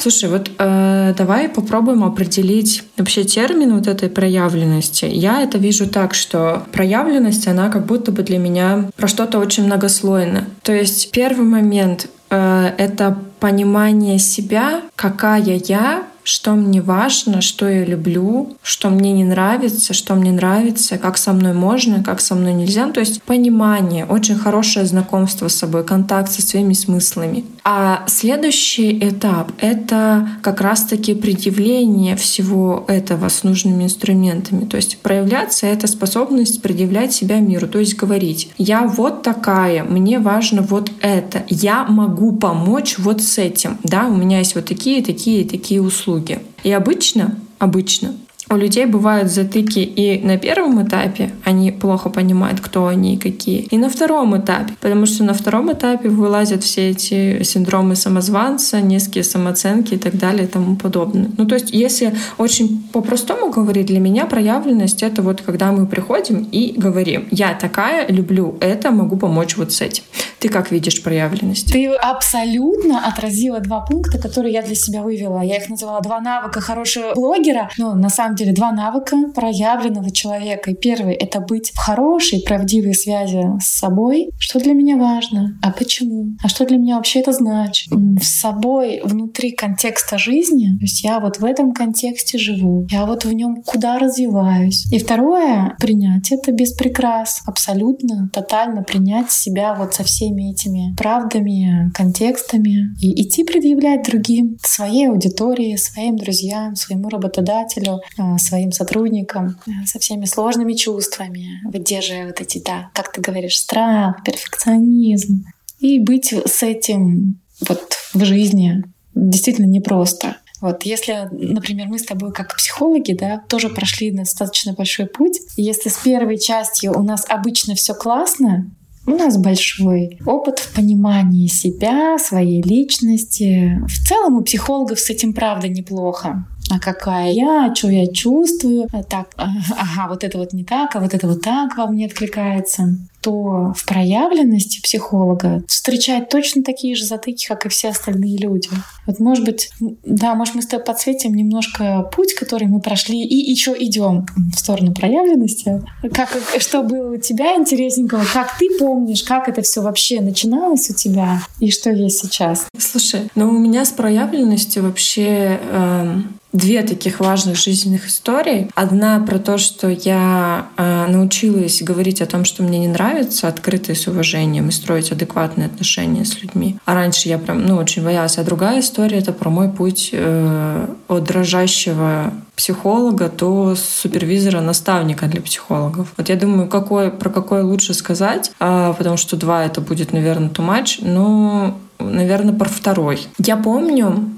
Слушай, 0.00 0.30
вот 0.30 0.50
э, 0.58 1.14
давай 1.14 1.50
попробуем 1.50 2.04
определить 2.04 2.84
вообще 2.96 3.24
термин 3.24 3.74
вот 3.74 3.86
этой 3.86 4.08
проявленности. 4.08 5.04
Я 5.04 5.42
это 5.42 5.58
вижу 5.58 5.86
так, 5.86 6.14
что 6.14 6.62
проявленность, 6.72 7.46
она 7.46 7.68
как 7.68 7.84
будто 7.84 8.10
бы 8.10 8.22
для 8.22 8.38
меня 8.38 8.88
про 8.96 9.08
что-то 9.08 9.38
очень 9.38 9.66
многослойное. 9.66 10.46
То 10.62 10.72
есть 10.72 11.10
первый 11.10 11.44
момент 11.44 12.08
э, 12.30 12.72
это 12.78 13.18
понимание 13.40 14.18
себя, 14.18 14.80
какая 14.96 15.60
я, 15.66 16.04
что 16.22 16.52
мне 16.52 16.80
важно, 16.80 17.40
что 17.40 17.68
я 17.68 17.84
люблю, 17.84 18.56
что 18.62 18.88
мне 18.90 19.12
не 19.12 19.24
нравится, 19.24 19.94
что 19.94 20.14
мне 20.14 20.32
нравится, 20.32 20.98
как 20.98 21.18
со 21.18 21.32
мной 21.32 21.54
можно, 21.54 22.04
как 22.04 22.20
со 22.20 22.34
мной 22.34 22.52
нельзя. 22.52 22.86
Ну, 22.86 22.92
то 22.92 23.00
есть 23.00 23.22
понимание, 23.22 24.04
очень 24.04 24.36
хорошее 24.36 24.86
знакомство 24.86 25.48
с 25.48 25.54
собой, 25.54 25.84
контакт 25.84 26.30
со 26.30 26.42
своими 26.42 26.74
смыслами. 26.74 27.44
А 27.64 28.04
следующий 28.06 28.98
этап— 28.98 29.52
это 29.58 30.28
как 30.42 30.60
раз-таки 30.60 31.14
предъявление 31.14 32.16
всего 32.16 32.84
этого 32.88 33.28
с 33.28 33.44
нужными 33.44 33.84
инструментами. 33.84 34.64
То 34.64 34.76
есть 34.76 34.98
проявляться— 34.98 35.66
это 35.68 35.86
способность 35.86 36.62
предъявлять 36.62 37.12
себя 37.12 37.38
миру, 37.40 37.68
то 37.68 37.78
есть 37.78 37.96
говорить 37.96 38.50
«я 38.56 38.86
вот 38.86 39.22
такая, 39.22 39.84
мне 39.84 40.18
важно 40.18 40.62
вот 40.62 40.90
это, 41.00 41.44
я 41.48 41.84
могу 41.84 42.32
помочь 42.32 42.98
вот 42.98 43.20
с 43.20 43.38
этим, 43.38 43.78
да, 43.82 44.06
у 44.06 44.16
меня 44.16 44.38
есть 44.38 44.54
вот 44.54 44.64
такие, 44.64 45.02
такие, 45.04 45.44
такие 45.44 45.82
услуги». 45.82 46.40
И 46.62 46.72
обычно, 46.72 47.38
обычно 47.58 48.14
у 48.50 48.56
людей 48.56 48.86
бывают 48.86 49.30
затыки 49.30 49.78
и 49.78 50.20
на 50.26 50.36
первом 50.36 50.82
этапе, 50.86 51.30
они 51.44 51.70
плохо 51.70 52.10
понимают, 52.10 52.60
кто 52.60 52.86
они 52.86 53.14
и 53.14 53.18
какие, 53.18 53.60
и 53.60 53.78
на 53.78 53.88
втором 53.88 54.36
этапе, 54.36 54.74
потому 54.80 55.06
что 55.06 55.24
на 55.24 55.34
втором 55.34 55.72
этапе 55.72 56.08
вылазят 56.08 56.64
все 56.64 56.90
эти 56.90 57.42
синдромы 57.44 57.94
самозванца, 57.94 58.80
низкие 58.80 59.24
самооценки 59.24 59.94
и 59.94 59.98
так 59.98 60.18
далее 60.18 60.44
и 60.44 60.48
тому 60.48 60.76
подобное. 60.76 61.30
Ну, 61.36 61.46
то 61.46 61.54
есть, 61.54 61.70
если 61.70 62.12
очень 62.38 62.82
по-простому 62.92 63.50
говорить, 63.50 63.86
для 63.86 64.00
меня 64.00 64.26
проявленность— 64.26 65.02
это 65.04 65.22
вот 65.22 65.42
когда 65.42 65.70
мы 65.72 65.86
приходим 65.86 66.48
и 66.50 66.74
говорим, 66.76 67.28
я 67.30 67.54
такая, 67.54 68.08
люблю 68.08 68.56
это, 68.60 68.90
могу 68.90 69.16
помочь 69.16 69.56
вот 69.56 69.72
с 69.72 69.80
этим. 69.80 70.02
Ты 70.40 70.48
как 70.48 70.70
видишь 70.70 71.02
проявленность? 71.02 71.70
Ты 71.70 71.88
абсолютно 71.88 73.06
отразила 73.06 73.60
два 73.60 73.80
пункта, 73.80 74.18
которые 74.18 74.54
я 74.54 74.62
для 74.62 74.74
себя 74.74 75.02
вывела. 75.02 75.42
Я 75.42 75.58
их 75.58 75.68
называла 75.68 76.00
два 76.00 76.20
навыка 76.20 76.60
хорошего 76.62 77.12
блогера, 77.14 77.68
но 77.76 77.94
на 77.94 78.08
самом 78.08 78.36
деле 78.36 78.52
два 78.52 78.72
навыка 78.72 79.16
проявленного 79.34 80.10
человека. 80.10 80.70
И 80.70 80.74
первый— 80.74 81.14
это 81.20 81.40
быть 81.40 81.70
в 81.72 81.78
хорошей, 81.78 82.42
правдивой 82.42 82.94
связи 82.94 83.42
с 83.60 83.66
собой. 83.66 84.30
Что 84.38 84.60
для 84.60 84.72
меня 84.72 84.96
важно? 84.96 85.58
А 85.62 85.72
почему? 85.72 86.28
А 86.42 86.48
что 86.48 86.64
для 86.64 86.78
меня 86.78 86.96
вообще 86.96 87.20
это 87.20 87.32
значит? 87.32 87.92
С 88.20 88.40
собой 88.40 89.02
внутри 89.04 89.52
контекста 89.52 90.16
жизни. 90.16 90.76
То 90.78 90.82
есть 90.82 91.04
я 91.04 91.20
вот 91.20 91.38
в 91.38 91.44
этом 91.44 91.72
контексте 91.72 92.38
живу. 92.38 92.86
Я 92.90 93.04
вот 93.04 93.26
в 93.26 93.32
нем 93.32 93.62
куда 93.62 93.98
развиваюсь. 93.98 94.90
И 94.90 94.98
второе— 94.98 95.76
принять 95.78 96.32
это 96.32 96.50
без 96.50 96.72
прикрас. 96.72 97.42
Абсолютно, 97.46 98.30
тотально 98.32 98.82
принять 98.82 99.30
себя 99.30 99.74
вот 99.74 99.92
со 99.94 100.02
всеми 100.30 100.52
этими 100.52 100.94
правдами, 100.96 101.90
контекстами 101.94 102.94
и 103.00 103.22
идти 103.22 103.44
предъявлять 103.44 104.04
другим, 104.04 104.58
своей 104.62 105.08
аудитории, 105.08 105.76
своим 105.76 106.16
друзьям, 106.16 106.76
своему 106.76 107.08
работодателю, 107.08 108.00
а, 108.16 108.38
своим 108.38 108.72
сотрудникам, 108.72 109.58
а, 109.66 109.86
со 109.86 109.98
всеми 109.98 110.24
сложными 110.24 110.74
чувствами, 110.74 111.60
выдерживая 111.64 112.26
вот 112.26 112.40
эти, 112.40 112.62
да, 112.64 112.90
как 112.94 113.12
ты 113.12 113.20
говоришь, 113.20 113.58
страх, 113.58 114.22
перфекционизм. 114.24 115.44
И 115.80 115.98
быть 115.98 116.32
с 116.32 116.62
этим 116.62 117.40
вот 117.66 117.94
в 118.14 118.24
жизни 118.24 118.84
действительно 119.14 119.66
непросто. 119.66 120.36
Вот, 120.60 120.82
если, 120.82 121.26
например, 121.32 121.88
мы 121.88 121.98
с 121.98 122.04
тобой 122.04 122.32
как 122.32 122.54
психологи, 122.54 123.14
да, 123.14 123.42
тоже 123.48 123.70
прошли 123.70 124.10
достаточно 124.10 124.74
большой 124.74 125.06
путь, 125.06 125.40
если 125.56 125.88
с 125.88 125.96
первой 125.96 126.38
частью 126.38 126.98
у 126.98 127.02
нас 127.02 127.24
обычно 127.28 127.74
все 127.74 127.94
классно, 127.94 128.70
у 129.10 129.16
нас 129.16 129.36
большой 129.36 130.18
опыт 130.24 130.58
в 130.58 130.74
понимании 130.74 131.46
себя, 131.46 132.18
своей 132.18 132.62
личности. 132.62 133.80
В 133.86 134.06
целом 134.06 134.36
у 134.36 134.42
психологов 134.42 134.98
с 135.00 135.10
этим 135.10 135.32
правда 135.32 135.68
неплохо. 135.68 136.46
А 136.70 136.78
какая 136.78 137.32
я, 137.32 137.74
что 137.74 137.88
я 137.88 138.06
чувствую, 138.06 138.86
а 138.92 139.02
так, 139.02 139.30
ага, 139.36 140.08
вот 140.08 140.22
это 140.22 140.38
вот 140.38 140.52
не 140.52 140.64
так, 140.64 140.94
а 140.94 141.00
вот 141.00 141.14
это 141.14 141.26
вот 141.26 141.42
так 141.42 141.76
во 141.76 141.86
мне 141.88 142.06
откликается 142.06 142.96
то 143.20 143.72
в 143.76 143.84
проявленности 143.86 144.80
психолога 144.80 145.62
встречает 145.66 146.28
точно 146.28 146.62
такие 146.62 146.94
же 146.94 147.04
затыки, 147.04 147.46
как 147.46 147.66
и 147.66 147.68
все 147.68 147.90
остальные 147.90 148.38
люди. 148.38 148.68
Вот, 149.06 149.18
может 149.20 149.44
быть, 149.44 149.70
да, 149.80 150.34
может, 150.34 150.54
мы 150.54 150.62
с 150.62 150.66
тобой 150.66 150.84
подсветим 150.84 151.34
немножко 151.34 152.08
путь, 152.12 152.34
который 152.34 152.68
мы 152.68 152.80
прошли, 152.80 153.22
и 153.22 153.50
еще 153.50 153.74
идем 153.78 154.26
в 154.54 154.58
сторону 154.58 154.94
проявленности. 154.94 155.82
Как, 156.12 156.36
что 156.58 156.82
было 156.82 157.14
у 157.14 157.16
тебя 157.18 157.56
интересненького, 157.56 158.24
как 158.32 158.56
ты 158.58 158.68
помнишь, 158.78 159.22
как 159.22 159.48
это 159.48 159.62
все 159.62 159.82
вообще 159.82 160.20
начиналось 160.20 160.90
у 160.90 160.94
тебя, 160.94 161.42
и 161.58 161.70
что 161.70 161.90
есть 161.90 162.20
сейчас? 162.20 162.66
Слушай, 162.78 163.30
ну 163.34 163.48
у 163.48 163.58
меня 163.58 163.84
с 163.84 163.90
проявленностью 163.90 164.82
вообще 164.82 165.58
э, 165.60 166.16
две 166.52 166.82
таких 166.82 167.20
важных 167.20 167.56
жизненных 167.56 168.06
истории. 168.08 168.68
Одна 168.74 169.20
про 169.20 169.38
то, 169.38 169.58
что 169.58 169.88
я 169.88 170.66
э, 170.76 171.06
научилась 171.08 171.82
говорить 171.82 172.20
о 172.20 172.26
том, 172.26 172.44
что 172.44 172.62
мне 172.62 172.78
не 172.78 172.88
нравится, 172.88 173.48
открыто 173.48 173.94
с 173.94 174.06
уважением, 174.06 174.68
и 174.68 174.72
строить 174.72 175.12
адекватные 175.12 175.66
отношения 175.66 176.24
с 176.24 176.42
людьми. 176.42 176.76
А 176.84 176.94
раньше 176.94 177.28
я 177.28 177.38
прям, 177.38 177.64
ну, 177.66 177.76
очень 177.76 178.04
боялась. 178.04 178.38
А 178.38 178.44
другая 178.44 178.80
история— 178.80 179.18
это 179.18 179.32
про 179.32 179.50
мой 179.50 179.68
путь 179.68 180.10
э, 180.12 180.86
от 181.08 181.24
дрожащего 181.24 182.32
психолога 182.56 183.30
до 183.30 183.74
супервизора-наставника 183.76 185.26
для 185.26 185.40
психологов. 185.40 186.12
Вот 186.16 186.28
я 186.28 186.36
думаю, 186.36 186.68
какой, 186.68 187.10
про 187.10 187.30
какой 187.30 187.62
лучше 187.62 187.94
сказать, 187.94 188.50
э, 188.58 188.94
потому 188.98 189.16
что 189.16 189.36
два— 189.36 189.64
это 189.66 189.80
будет, 189.80 190.12
наверное, 190.12 190.48
too 190.48 190.66
much, 190.66 190.98
но 191.00 191.76
наверное, 192.00 192.54
про 192.54 192.68
второй. 192.68 193.26
Я 193.38 193.56
помню, 193.56 194.34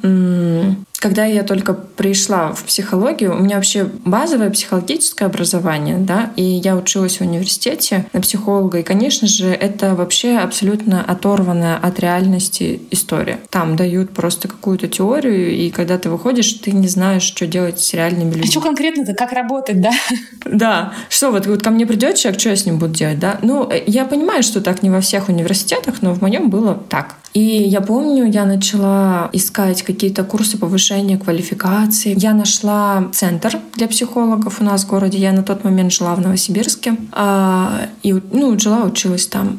когда 1.02 1.25
я 1.25 1.42
только 1.42 1.75
пришла 1.75 2.52
в 2.52 2.62
психологию, 2.62 3.37
у 3.37 3.42
меня 3.42 3.56
вообще 3.56 3.88
базовое 4.04 4.50
психологическое 4.50 5.25
образование, 5.25 5.99
да, 5.99 6.30
и 6.37 6.44
я 6.44 6.76
училась 6.76 7.16
в 7.16 7.23
университете 7.23 8.06
на 8.12 8.21
психолога, 8.21 8.78
и, 8.78 8.82
конечно 8.85 9.26
же, 9.26 9.49
это 9.49 9.97
вообще 9.97 10.38
абсолютно 10.38 11.04
оторванная 11.04 11.76
от 11.76 11.99
реальности 11.99 12.82
история. 12.92 13.40
Там 13.50 13.75
дают 13.75 14.11
просто 14.11 14.47
какую-то 14.47 14.87
теорию, 14.87 15.50
и 15.50 15.71
когда 15.71 15.99
ты 15.99 16.09
выходишь, 16.09 16.52
ты 16.52 16.71
не 16.71 16.87
знаешь, 16.87 17.25
что 17.25 17.49
делать 17.49 17.80
с 17.80 17.92
реальными 17.94 18.30
людьми. 18.30 18.44
А 18.47 18.50
что 18.50 18.61
конкретно-то, 18.61 19.14
как 19.14 19.32
работать, 19.32 19.80
да? 19.80 19.90
Да. 20.44 20.92
Что 21.09 21.32
вот, 21.32 21.47
вот 21.47 21.62
ко 21.62 21.71
мне 21.71 21.85
придет 21.85 22.14
человек, 22.14 22.38
что 22.38 22.50
я 22.50 22.56
с 22.56 22.64
ним 22.64 22.78
буду 22.78 22.94
делать, 22.94 23.18
да? 23.18 23.40
Ну, 23.42 23.68
я 23.87 24.04
понимаю, 24.04 24.44
что 24.44 24.61
так 24.61 24.85
не 24.85 24.90
во 24.90 25.00
всех 25.00 25.28
университетах, 25.28 26.00
но 26.00 26.14
в 26.14 26.21
моем 26.21 26.49
было 26.49 26.80
так. 26.88 27.16
И 27.35 27.41
я 27.41 27.81
помню, 27.81 28.31
я 28.31 28.45
начала 28.45 29.31
искать 29.33 29.83
какие-то 29.83 30.25
курсы 30.25 30.59
повышения 30.59 31.17
квалификации. 31.17 32.15
Я 32.17 32.35
нашла 32.35 33.09
центр 33.12 33.59
для 33.75 33.89
психологов 33.89 34.61
у 34.61 34.65
нас 34.65 34.85
в 34.85 34.89
городе. 34.89 35.19
Я 35.19 35.33
на 35.33 35.43
тот 35.43 35.65
момент 35.65 35.93
жила 35.93 36.15
в 36.15 36.21
Новосибирске. 36.21 36.97
А, 37.12 37.89
и, 38.03 38.12
ну, 38.12 38.59
жила, 38.59 38.85
училась 38.85 39.27
там. 39.27 39.59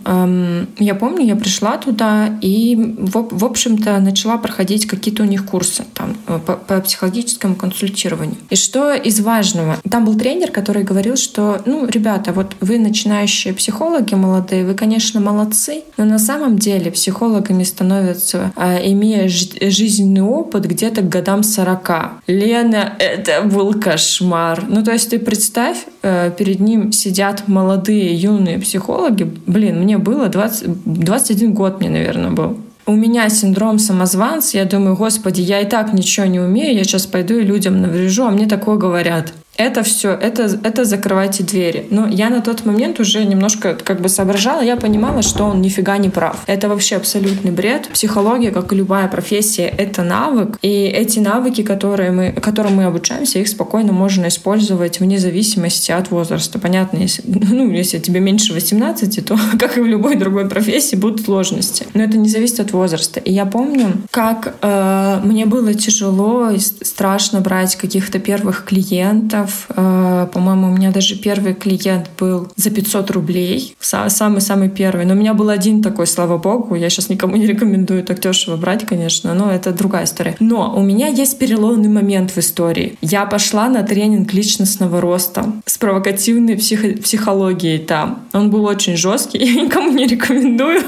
Я 0.77 0.95
помню, 0.95 1.25
я 1.25 1.35
пришла 1.35 1.77
туда 1.77 2.37
и, 2.41 2.95
в, 2.97 3.45
общем-то, 3.45 3.99
начала 3.99 4.37
проходить 4.37 4.85
какие-то 4.85 5.23
у 5.23 5.25
них 5.25 5.45
курсы 5.45 5.83
там 5.93 6.15
э, 6.27 6.39
по 6.39 6.81
психологическому 6.81 7.55
консультированию. 7.55 8.37
И 8.49 8.55
что 8.55 8.93
из 8.93 9.19
важного? 9.19 9.77
Там 9.89 10.05
был 10.05 10.15
тренер, 10.15 10.51
который 10.51 10.83
говорил, 10.83 11.15
что, 11.15 11.61
ну, 11.65 11.85
ребята, 11.87 12.33
вот 12.33 12.55
вы 12.61 12.79
начинающие 12.79 13.53
психологи 13.53 14.13
молодые, 14.13 14.65
вы, 14.65 14.73
конечно, 14.73 15.19
молодцы, 15.19 15.83
но 15.97 16.05
на 16.05 16.19
самом 16.19 16.57
деле 16.57 16.91
психологами 16.91 17.62
они 17.63 17.65
становятся, 17.65 18.51
а, 18.55 18.77
имея 18.77 19.27
жизненный 19.27 20.21
опыт 20.21 20.65
где-то 20.65 21.01
к 21.01 21.09
годам 21.09 21.43
40. 21.43 22.21
Лена, 22.27 22.93
это 22.99 23.41
был 23.41 23.73
кошмар. 23.73 24.63
Ну, 24.67 24.83
то 24.83 24.91
есть 24.91 25.09
ты 25.09 25.19
представь, 25.19 25.85
э, 26.01 26.31
перед 26.37 26.59
ним 26.59 26.91
сидят 26.91 27.47
молодые, 27.47 28.13
юные 28.13 28.59
психологи. 28.59 29.23
Блин, 29.47 29.79
мне 29.79 29.97
было 29.97 30.27
20, 30.27 30.83
21 30.85 31.53
год 31.53 31.79
мне, 31.79 31.89
наверное, 31.89 32.31
был. 32.31 32.57
У 32.85 32.95
меня 32.95 33.29
синдром 33.29 33.79
самозванца, 33.79 34.57
я 34.57 34.65
думаю, 34.65 34.97
господи, 34.97 35.39
я 35.41 35.61
и 35.61 35.65
так 35.65 35.93
ничего 35.93 36.25
не 36.25 36.41
умею, 36.41 36.75
я 36.75 36.83
сейчас 36.83 37.05
пойду 37.05 37.35
и 37.35 37.43
людям 37.43 37.81
наврежу, 37.81 38.25
а 38.25 38.31
мне 38.31 38.45
такое 38.45 38.75
говорят 38.75 39.33
это 39.55 39.83
все, 39.83 40.11
это, 40.11 40.43
это 40.63 40.83
закрывайте 40.83 41.43
двери. 41.43 41.85
Но 41.89 42.07
я 42.07 42.29
на 42.29 42.41
тот 42.41 42.65
момент 42.65 42.99
уже 42.99 43.23
немножко 43.23 43.75
как 43.75 44.01
бы 44.01 44.09
соображала, 44.09 44.61
я 44.61 44.75
понимала, 44.77 45.21
что 45.21 45.43
он 45.45 45.61
нифига 45.61 45.97
не 45.97 46.09
прав. 46.09 46.43
Это 46.47 46.69
вообще 46.69 46.95
абсолютный 46.95 47.51
бред. 47.51 47.89
Психология, 47.93 48.51
как 48.51 48.73
и 48.73 48.75
любая 48.75 49.07
профессия, 49.07 49.67
это 49.67 50.03
навык. 50.03 50.57
И 50.61 50.85
эти 50.85 51.19
навыки, 51.19 51.61
которые 51.61 52.11
мы, 52.11 52.31
которым 52.31 52.75
мы 52.75 52.85
обучаемся, 52.85 53.39
их 53.39 53.47
спокойно 53.47 53.93
можно 53.93 54.27
использовать 54.27 54.99
вне 54.99 55.19
зависимости 55.19 55.91
от 55.91 56.09
возраста. 56.09 56.57
Понятно, 56.57 56.97
если, 56.97 57.23
ну, 57.25 57.69
если 57.71 57.99
тебе 57.99 58.19
меньше 58.19 58.53
18, 58.53 59.25
то, 59.25 59.37
как 59.59 59.77
и 59.77 59.81
в 59.81 59.85
любой 59.85 60.15
другой 60.15 60.49
профессии, 60.49 60.95
будут 60.95 61.25
сложности. 61.25 61.85
Но 61.93 62.03
это 62.03 62.17
не 62.17 62.29
зависит 62.29 62.59
от 62.59 62.71
возраста. 62.71 63.19
И 63.19 63.31
я 63.31 63.45
помню, 63.45 63.93
как 64.09 64.55
э, 64.61 65.19
мне 65.23 65.45
было 65.45 65.73
тяжело 65.75 66.49
и 66.49 66.57
страшно 66.59 67.39
брать 67.39 67.75
каких-то 67.75 68.19
первых 68.19 68.65
клиентов, 68.65 69.42
клиентов. 69.43 69.67
Э, 69.75 70.27
по-моему, 70.31 70.67
у 70.67 70.71
меня 70.71 70.91
даже 70.91 71.15
первый 71.15 71.53
клиент 71.53 72.09
был 72.19 72.47
за 72.55 72.69
500 72.69 73.11
рублей. 73.11 73.75
Самый-самый 73.79 74.69
первый. 74.69 75.05
Но 75.05 75.13
у 75.13 75.17
меня 75.17 75.33
был 75.33 75.49
один 75.49 75.81
такой, 75.81 76.07
слава 76.07 76.37
богу. 76.37 76.75
Я 76.75 76.89
сейчас 76.89 77.09
никому 77.09 77.35
не 77.35 77.45
рекомендую 77.45 78.03
так 78.03 78.19
дешево 78.19 78.57
брать, 78.57 78.85
конечно, 78.85 79.33
но 79.33 79.51
это 79.51 79.71
другая 79.71 80.05
история. 80.05 80.35
Но 80.39 80.73
у 80.75 80.81
меня 80.81 81.07
есть 81.07 81.39
переломный 81.39 81.89
момент 81.89 82.31
в 82.31 82.37
истории. 82.37 82.97
Я 83.01 83.25
пошла 83.25 83.69
на 83.69 83.83
тренинг 83.83 84.33
личностного 84.33 85.01
роста 85.01 85.45
с 85.65 85.77
провокативной 85.77 86.55
психо- 86.55 87.01
психологией 87.01 87.79
там. 87.79 88.23
Он 88.33 88.49
был 88.49 88.65
очень 88.65 88.97
жесткий, 88.97 89.37
я 89.43 89.63
никому 89.63 89.91
не 89.91 90.05
рекомендую, 90.07 90.81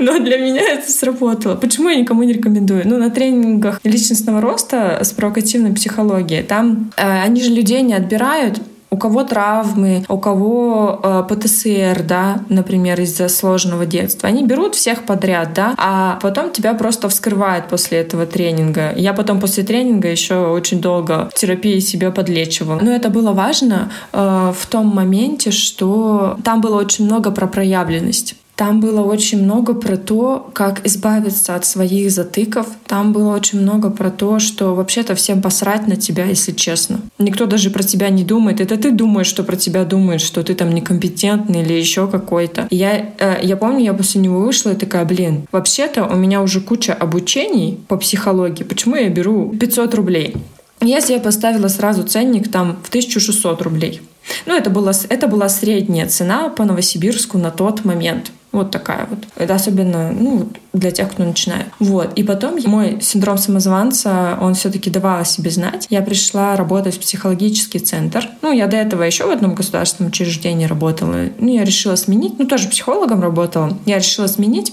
но 0.00 0.18
для 0.18 0.38
меня 0.38 0.62
это 0.62 0.90
сработало. 0.90 1.56
Почему 1.56 1.88
я 1.88 1.96
никому 1.96 2.22
не 2.22 2.32
рекомендую? 2.32 2.82
Ну, 2.84 2.98
на 2.98 3.10
тренингах 3.10 3.80
личностного 3.84 4.40
роста 4.40 4.98
с 5.02 5.12
провокативной 5.12 5.72
психологией, 5.72 6.42
там 6.42 6.90
э, 6.96 7.22
они 7.22 7.42
же 7.42 7.50
людей 7.50 7.82
не 7.82 7.94
отбирают 7.98 8.60
у 8.90 8.96
кого 8.96 9.24
травмы, 9.24 10.04
у 10.08 10.18
кого 10.18 11.00
э, 11.02 11.24
ПТСР, 11.28 12.02
да, 12.04 12.40
например, 12.48 13.00
из-за 13.00 13.28
сложного 13.28 13.84
детства. 13.84 14.28
Они 14.28 14.44
берут 14.44 14.74
всех 14.74 15.04
подряд, 15.04 15.52
да, 15.52 15.74
а 15.76 16.18
потом 16.22 16.50
тебя 16.52 16.74
просто 16.74 17.08
вскрывают 17.08 17.68
после 17.68 17.98
этого 17.98 18.24
тренинга. 18.24 18.92
Я 18.96 19.12
потом 19.12 19.40
после 19.40 19.62
тренинга 19.62 20.08
еще 20.08 20.46
очень 20.46 20.80
долго 20.80 21.28
в 21.34 21.38
терапии 21.38 21.78
себя 21.80 22.10
подлечивала. 22.10 22.80
Но 22.80 22.90
это 22.90 23.10
было 23.10 23.32
важно 23.32 23.92
э, 24.12 24.52
в 24.58 24.66
том 24.66 24.86
моменте, 24.86 25.50
что 25.50 26.38
там 26.42 26.60
было 26.60 26.78
очень 26.78 27.04
много 27.04 27.30
про 27.30 27.46
проявленность. 27.46 28.36
Там 28.58 28.80
было 28.80 29.02
очень 29.02 29.44
много 29.44 29.72
про 29.72 29.96
то, 29.96 30.50
как 30.52 30.84
избавиться 30.84 31.54
от 31.54 31.64
своих 31.64 32.10
затыков. 32.10 32.66
Там 32.88 33.12
было 33.12 33.32
очень 33.32 33.60
много 33.60 33.88
про 33.88 34.10
то, 34.10 34.40
что 34.40 34.74
вообще-то 34.74 35.14
всем 35.14 35.40
посрать 35.40 35.86
на 35.86 35.94
тебя, 35.94 36.24
если 36.24 36.50
честно. 36.50 37.00
Никто 37.20 37.46
даже 37.46 37.70
про 37.70 37.84
тебя 37.84 38.08
не 38.08 38.24
думает. 38.24 38.60
Это 38.60 38.76
ты 38.76 38.90
думаешь, 38.90 39.28
что 39.28 39.44
про 39.44 39.54
тебя 39.54 39.84
думают, 39.84 40.20
что 40.20 40.42
ты 40.42 40.56
там 40.56 40.72
некомпетентный 40.72 41.62
или 41.62 41.72
еще 41.74 42.08
какой-то. 42.08 42.66
Я, 42.70 43.14
э, 43.20 43.38
я 43.44 43.56
помню, 43.56 43.84
я 43.84 43.94
после 43.94 44.20
него 44.20 44.40
вышла 44.40 44.70
и 44.72 44.76
такая, 44.76 45.04
блин, 45.04 45.46
вообще-то 45.52 46.04
у 46.06 46.16
меня 46.16 46.42
уже 46.42 46.60
куча 46.60 46.92
обучений 46.92 47.78
по 47.86 47.96
психологии. 47.96 48.64
Почему 48.64 48.96
я 48.96 49.08
беру 49.08 49.50
500 49.56 49.94
рублей? 49.94 50.34
Я 50.80 51.00
себе 51.00 51.20
поставила 51.20 51.68
сразу 51.68 52.02
ценник 52.02 52.50
там 52.50 52.78
в 52.82 52.88
1600 52.88 53.62
рублей. 53.62 54.00
Ну, 54.46 54.56
это 54.56 54.68
была, 54.68 54.92
это 55.08 55.28
была 55.28 55.48
средняя 55.48 56.08
цена 56.08 56.48
по 56.48 56.64
Новосибирску 56.64 57.38
на 57.38 57.52
тот 57.52 57.84
момент. 57.84 58.32
Вот 58.52 58.70
такая 58.70 59.06
вот. 59.10 59.18
Это 59.36 59.54
особенно 59.54 60.10
ну, 60.10 60.48
для 60.72 60.90
тех, 60.90 61.10
кто 61.12 61.24
начинает. 61.24 61.66
Вот. 61.78 62.14
И 62.14 62.22
потом 62.22 62.58
мой 62.64 62.98
синдром 63.00 63.36
самозванца, 63.36 64.38
он 64.40 64.54
все-таки 64.54 64.90
давал 64.90 65.20
о 65.20 65.24
себе 65.24 65.50
знать. 65.50 65.86
Я 65.90 66.00
пришла 66.02 66.56
работать 66.56 66.96
в 66.96 67.00
психологический 67.00 67.78
центр. 67.78 68.28
Ну, 68.42 68.52
я 68.52 68.66
до 68.66 68.76
этого 68.76 69.02
еще 69.02 69.26
в 69.26 69.30
одном 69.30 69.54
государственном 69.54 70.10
учреждении 70.10 70.66
работала. 70.66 71.28
Ну, 71.38 71.54
я 71.54 71.64
решила 71.64 71.96
сменить. 71.96 72.38
Ну, 72.38 72.46
тоже 72.46 72.68
психологом 72.68 73.20
работала. 73.20 73.76
Я 73.84 73.98
решила 73.98 74.26
сменить 74.26 74.72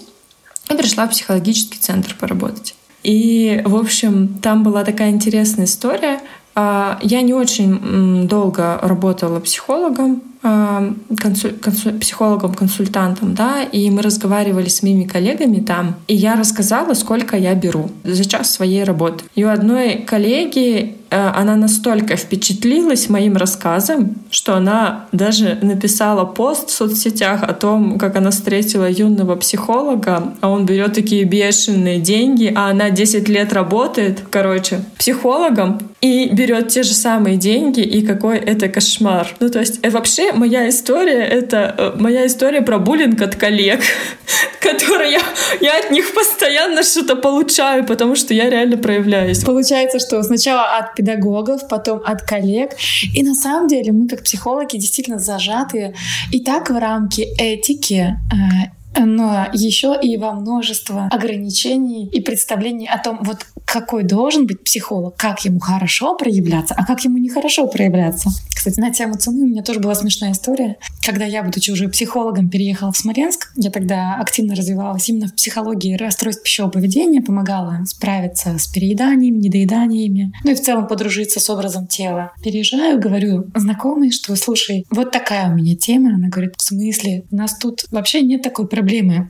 и 0.70 0.76
пришла 0.76 1.08
в 1.08 1.12
психологический 1.12 1.80
центр 1.80 2.16
поработать. 2.20 2.76
И, 3.04 3.62
в 3.66 3.76
общем, 3.76 4.40
там 4.42 4.64
была 4.64 4.84
такая 4.84 5.12
интересная 5.12 5.66
история. 5.66 6.22
А, 6.56 6.98
я 7.02 7.22
не 7.22 7.34
очень 7.34 8.28
долго 8.28 8.80
работала 8.82 9.40
психологом, 9.40 10.24
консуль, 10.46 11.54
консуль, 11.54 12.00
психологом-консультантом, 12.00 13.34
да, 13.34 13.64
и 13.64 13.90
мы 13.90 14.02
разговаривали 14.02 14.70
с 14.70 14.84
моими 14.84 15.06
коллегами 15.06 15.60
там, 15.60 15.96
и 16.08 16.16
я 16.16 16.36
рассказала, 16.36 16.94
сколько 16.94 17.36
я 17.36 17.56
беру 17.56 17.90
за 18.04 18.26
час 18.26 18.52
своей 18.52 18.84
работы. 18.84 19.24
И 19.36 19.44
у 19.44 19.50
одной 19.50 20.04
коллеги 20.06 20.96
она 21.16 21.56
настолько 21.56 22.16
впечатлилась 22.16 23.10
моим 23.10 23.38
рассказом, 23.38 24.16
что 24.30 24.56
она 24.56 25.06
даже 25.12 25.58
написала 25.62 26.26
пост 26.26 26.70
в 26.70 26.74
соцсетях 26.74 27.44
о 27.44 27.54
том, 27.54 27.98
как 27.98 28.16
она 28.16 28.32
встретила 28.32 28.90
юного 28.90 29.36
психолога, 29.36 30.34
а 30.42 30.50
он 30.50 30.66
берет 30.66 30.94
такие 30.94 31.24
бешеные 31.24 32.00
деньги, 32.00 32.52
а 32.56 32.70
она 32.70 32.90
10 32.90 33.30
лет 33.30 33.54
работает, 33.54 34.24
короче, 34.30 34.82
психологом 34.98 35.80
и 36.02 36.30
берет 36.32 36.68
те 36.68 36.84
же 36.84 36.94
самые 36.94 37.38
деньги, 37.38 37.80
и 37.80 38.06
какой 38.06 38.38
это 38.38 38.70
кошмар. 38.70 39.28
Ну, 39.40 39.50
то 39.50 39.60
есть, 39.60 39.80
э, 39.82 39.90
вообще, 39.90 40.34
моя 40.34 40.70
история— 40.70 41.24
это 41.40 41.74
э, 41.78 41.92
моя 42.00 42.28
история 42.28 42.62
про 42.62 42.78
буллинг 42.78 43.22
от 43.22 43.36
коллег, 43.36 43.82
которые 44.60 45.14
я, 45.14 45.22
я 45.62 45.80
от 45.80 45.92
них 45.92 46.14
постоянно 46.14 46.84
что-то 46.84 47.16
получаю, 47.16 47.86
потому 47.86 48.16
что 48.16 48.34
я 48.34 48.50
реально 48.50 48.78
проявляюсь. 48.78 49.44
Получается, 49.44 50.00
что 50.00 50.22
сначала 50.22 50.78
от 50.78 50.96
педагогов, 51.06 51.68
потом 51.68 52.02
от 52.04 52.22
коллег. 52.22 52.72
И 53.14 53.24
на 53.24 53.36
самом 53.36 53.68
деле 53.68 53.92
мы 53.92 54.08
как 54.08 54.24
психологи 54.24 54.78
действительно 54.78 55.20
зажаты 55.20 55.94
и 56.32 56.40
так 56.40 56.70
в 56.70 56.78
рамки 56.78 57.22
этики, 57.38 58.18
э, 58.32 58.75
но 58.98 59.48
еще 59.54 59.98
и 60.02 60.18
во 60.18 60.34
множество 60.34 61.08
ограничений 61.12 62.08
и 62.08 62.22
представлений 62.22 62.88
о 62.88 62.98
том, 62.98 63.20
вот 63.22 63.46
какой 63.66 64.04
должен 64.04 64.48
быть 64.48 64.64
психолог, 64.64 65.16
как 65.18 65.44
ему 65.44 65.60
хорошо 65.60 66.16
проявляться, 66.16 66.76
а 66.78 66.86
как 66.86 67.04
ему 67.04 67.18
нехорошо 67.18 67.68
проявляться. 67.68 68.30
Кстати, 68.56 68.80
на 68.80 68.92
тему 68.92 69.16
цены 69.16 69.44
у 69.44 69.48
меня 69.48 69.64
тоже 69.64 69.80
была 69.80 69.96
смешная 69.96 70.32
история. 70.32 70.78
Когда 71.06 71.26
я, 71.26 71.44
будучи 71.44 71.72
уже 71.72 71.88
психологом, 71.88 72.50
переехала 72.50 72.92
в 72.92 72.98
Смоленск, 72.98 73.52
я 73.56 73.70
тогда 73.70 74.16
активно 74.16 74.56
развивалась 74.56 75.10
именно 75.10 75.28
в 75.28 75.36
психологии 75.36 75.96
расстройств 75.96 76.44
пищевого 76.44 76.72
поведения, 76.72 77.22
помогала 77.22 77.82
справиться 77.86 78.58
с 78.58 78.68
перееданиями, 78.68 79.38
недоеданиями, 79.38 80.34
ну 80.44 80.52
и 80.52 80.56
в 80.56 80.62
целом 80.62 80.88
подружиться 80.88 81.40
с 81.40 81.50
образом 81.50 81.88
тела. 81.88 82.32
Переезжаю, 82.44 83.00
говорю 83.00 83.46
знакомой, 83.56 84.12
что, 84.12 84.36
слушай, 84.36 84.86
вот 84.90 85.12
такая 85.12 85.52
у 85.52 85.56
меня 85.56 85.76
тема. 85.76 86.16
Она 86.16 86.30
говорит, 86.30 86.54
в 86.58 86.62
смысле? 86.62 87.26
У 87.32 87.36
нас 87.36 87.58
тут 87.58 87.86
вообще 87.92 88.22
нет 88.22 88.42
такой 88.42 88.68
проблемы. 88.68 88.85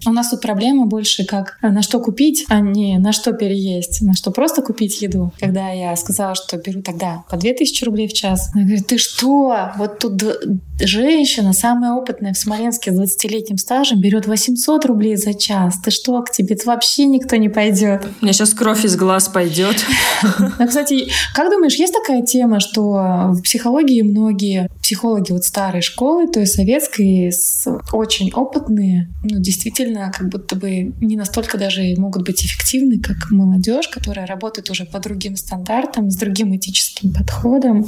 У 0.05 0.12
нас 0.12 0.29
тут 0.29 0.41
проблема 0.41 0.85
больше 0.85 1.25
как 1.25 1.57
на 1.62 1.81
что 1.81 2.00
купить, 2.00 2.45
а 2.50 2.59
не 2.59 2.97
на 2.97 3.12
что 3.12 3.33
переесть, 3.33 4.01
на 4.01 4.13
что 4.13 4.31
просто 4.31 4.62
купить 4.62 5.01
еду. 5.01 5.31
Когда 5.39 5.69
я 5.69 5.95
сказала, 5.95 6.35
что 6.35 6.57
беру 6.57 6.81
тогда 6.81 7.24
по 7.29 7.38
2000 7.38 7.83
рублей 7.83 8.07
в 8.07 8.13
час, 8.13 8.51
она 8.53 8.63
говорит, 8.63 8.88
ты 8.88 8.97
что? 8.97 9.71
Вот 9.77 10.00
тут 10.00 10.21
женщина, 10.79 11.53
самая 11.53 11.93
опытная 11.93 12.33
в 12.33 12.37
Смоленске 12.37 12.91
с 12.91 13.00
20-летним 13.00 13.57
стажем, 13.57 14.00
берет 14.01 14.27
800 14.27 14.85
рублей 14.85 15.15
за 15.15 15.33
час. 15.33 15.75
Ты 15.83 15.91
что, 15.91 16.22
к 16.22 16.31
тебе 16.31 16.57
вообще 16.65 17.05
никто 17.05 17.35
не 17.35 17.50
пойдет. 17.50 18.05
У 18.22 18.25
меня 18.25 18.33
сейчас 18.33 18.53
кровь 18.53 18.85
из 18.85 18.96
глаз 18.96 19.29
пойдет. 19.29 19.85
Ну, 20.57 20.68
кстати, 20.68 21.09
как 21.33 21.51
думаешь, 21.51 21.75
есть 21.75 21.94
такая 21.94 22.22
тема, 22.24 22.59
что 22.59 23.29
в 23.31 23.41
психологии 23.41 24.01
многие 24.01 24.70
психологи 24.81 25.31
вот 25.31 25.44
старой 25.44 25.81
школы, 25.81 26.27
то 26.27 26.39
есть 26.39 26.53
советской, 26.53 27.31
очень 27.91 28.31
опытные, 28.31 29.09
ну, 29.24 29.39
действительно, 29.46 30.12
как 30.12 30.29
будто 30.29 30.55
бы 30.55 30.94
не 31.00 31.16
настолько 31.16 31.58
даже 31.58 31.81
могут 31.98 32.25
быть 32.25 32.44
эффективны, 32.44 33.00
как 33.00 33.31
молодежь, 33.31 33.88
которая 33.88 34.25
работают 34.25 34.70
уже 34.70 34.86
по 34.86 35.00
другим 35.00 35.36
стандартам, 35.36 36.10
с 36.10 36.18
другим 36.18 36.55
этическим 36.55 37.14
подходом. 37.14 37.88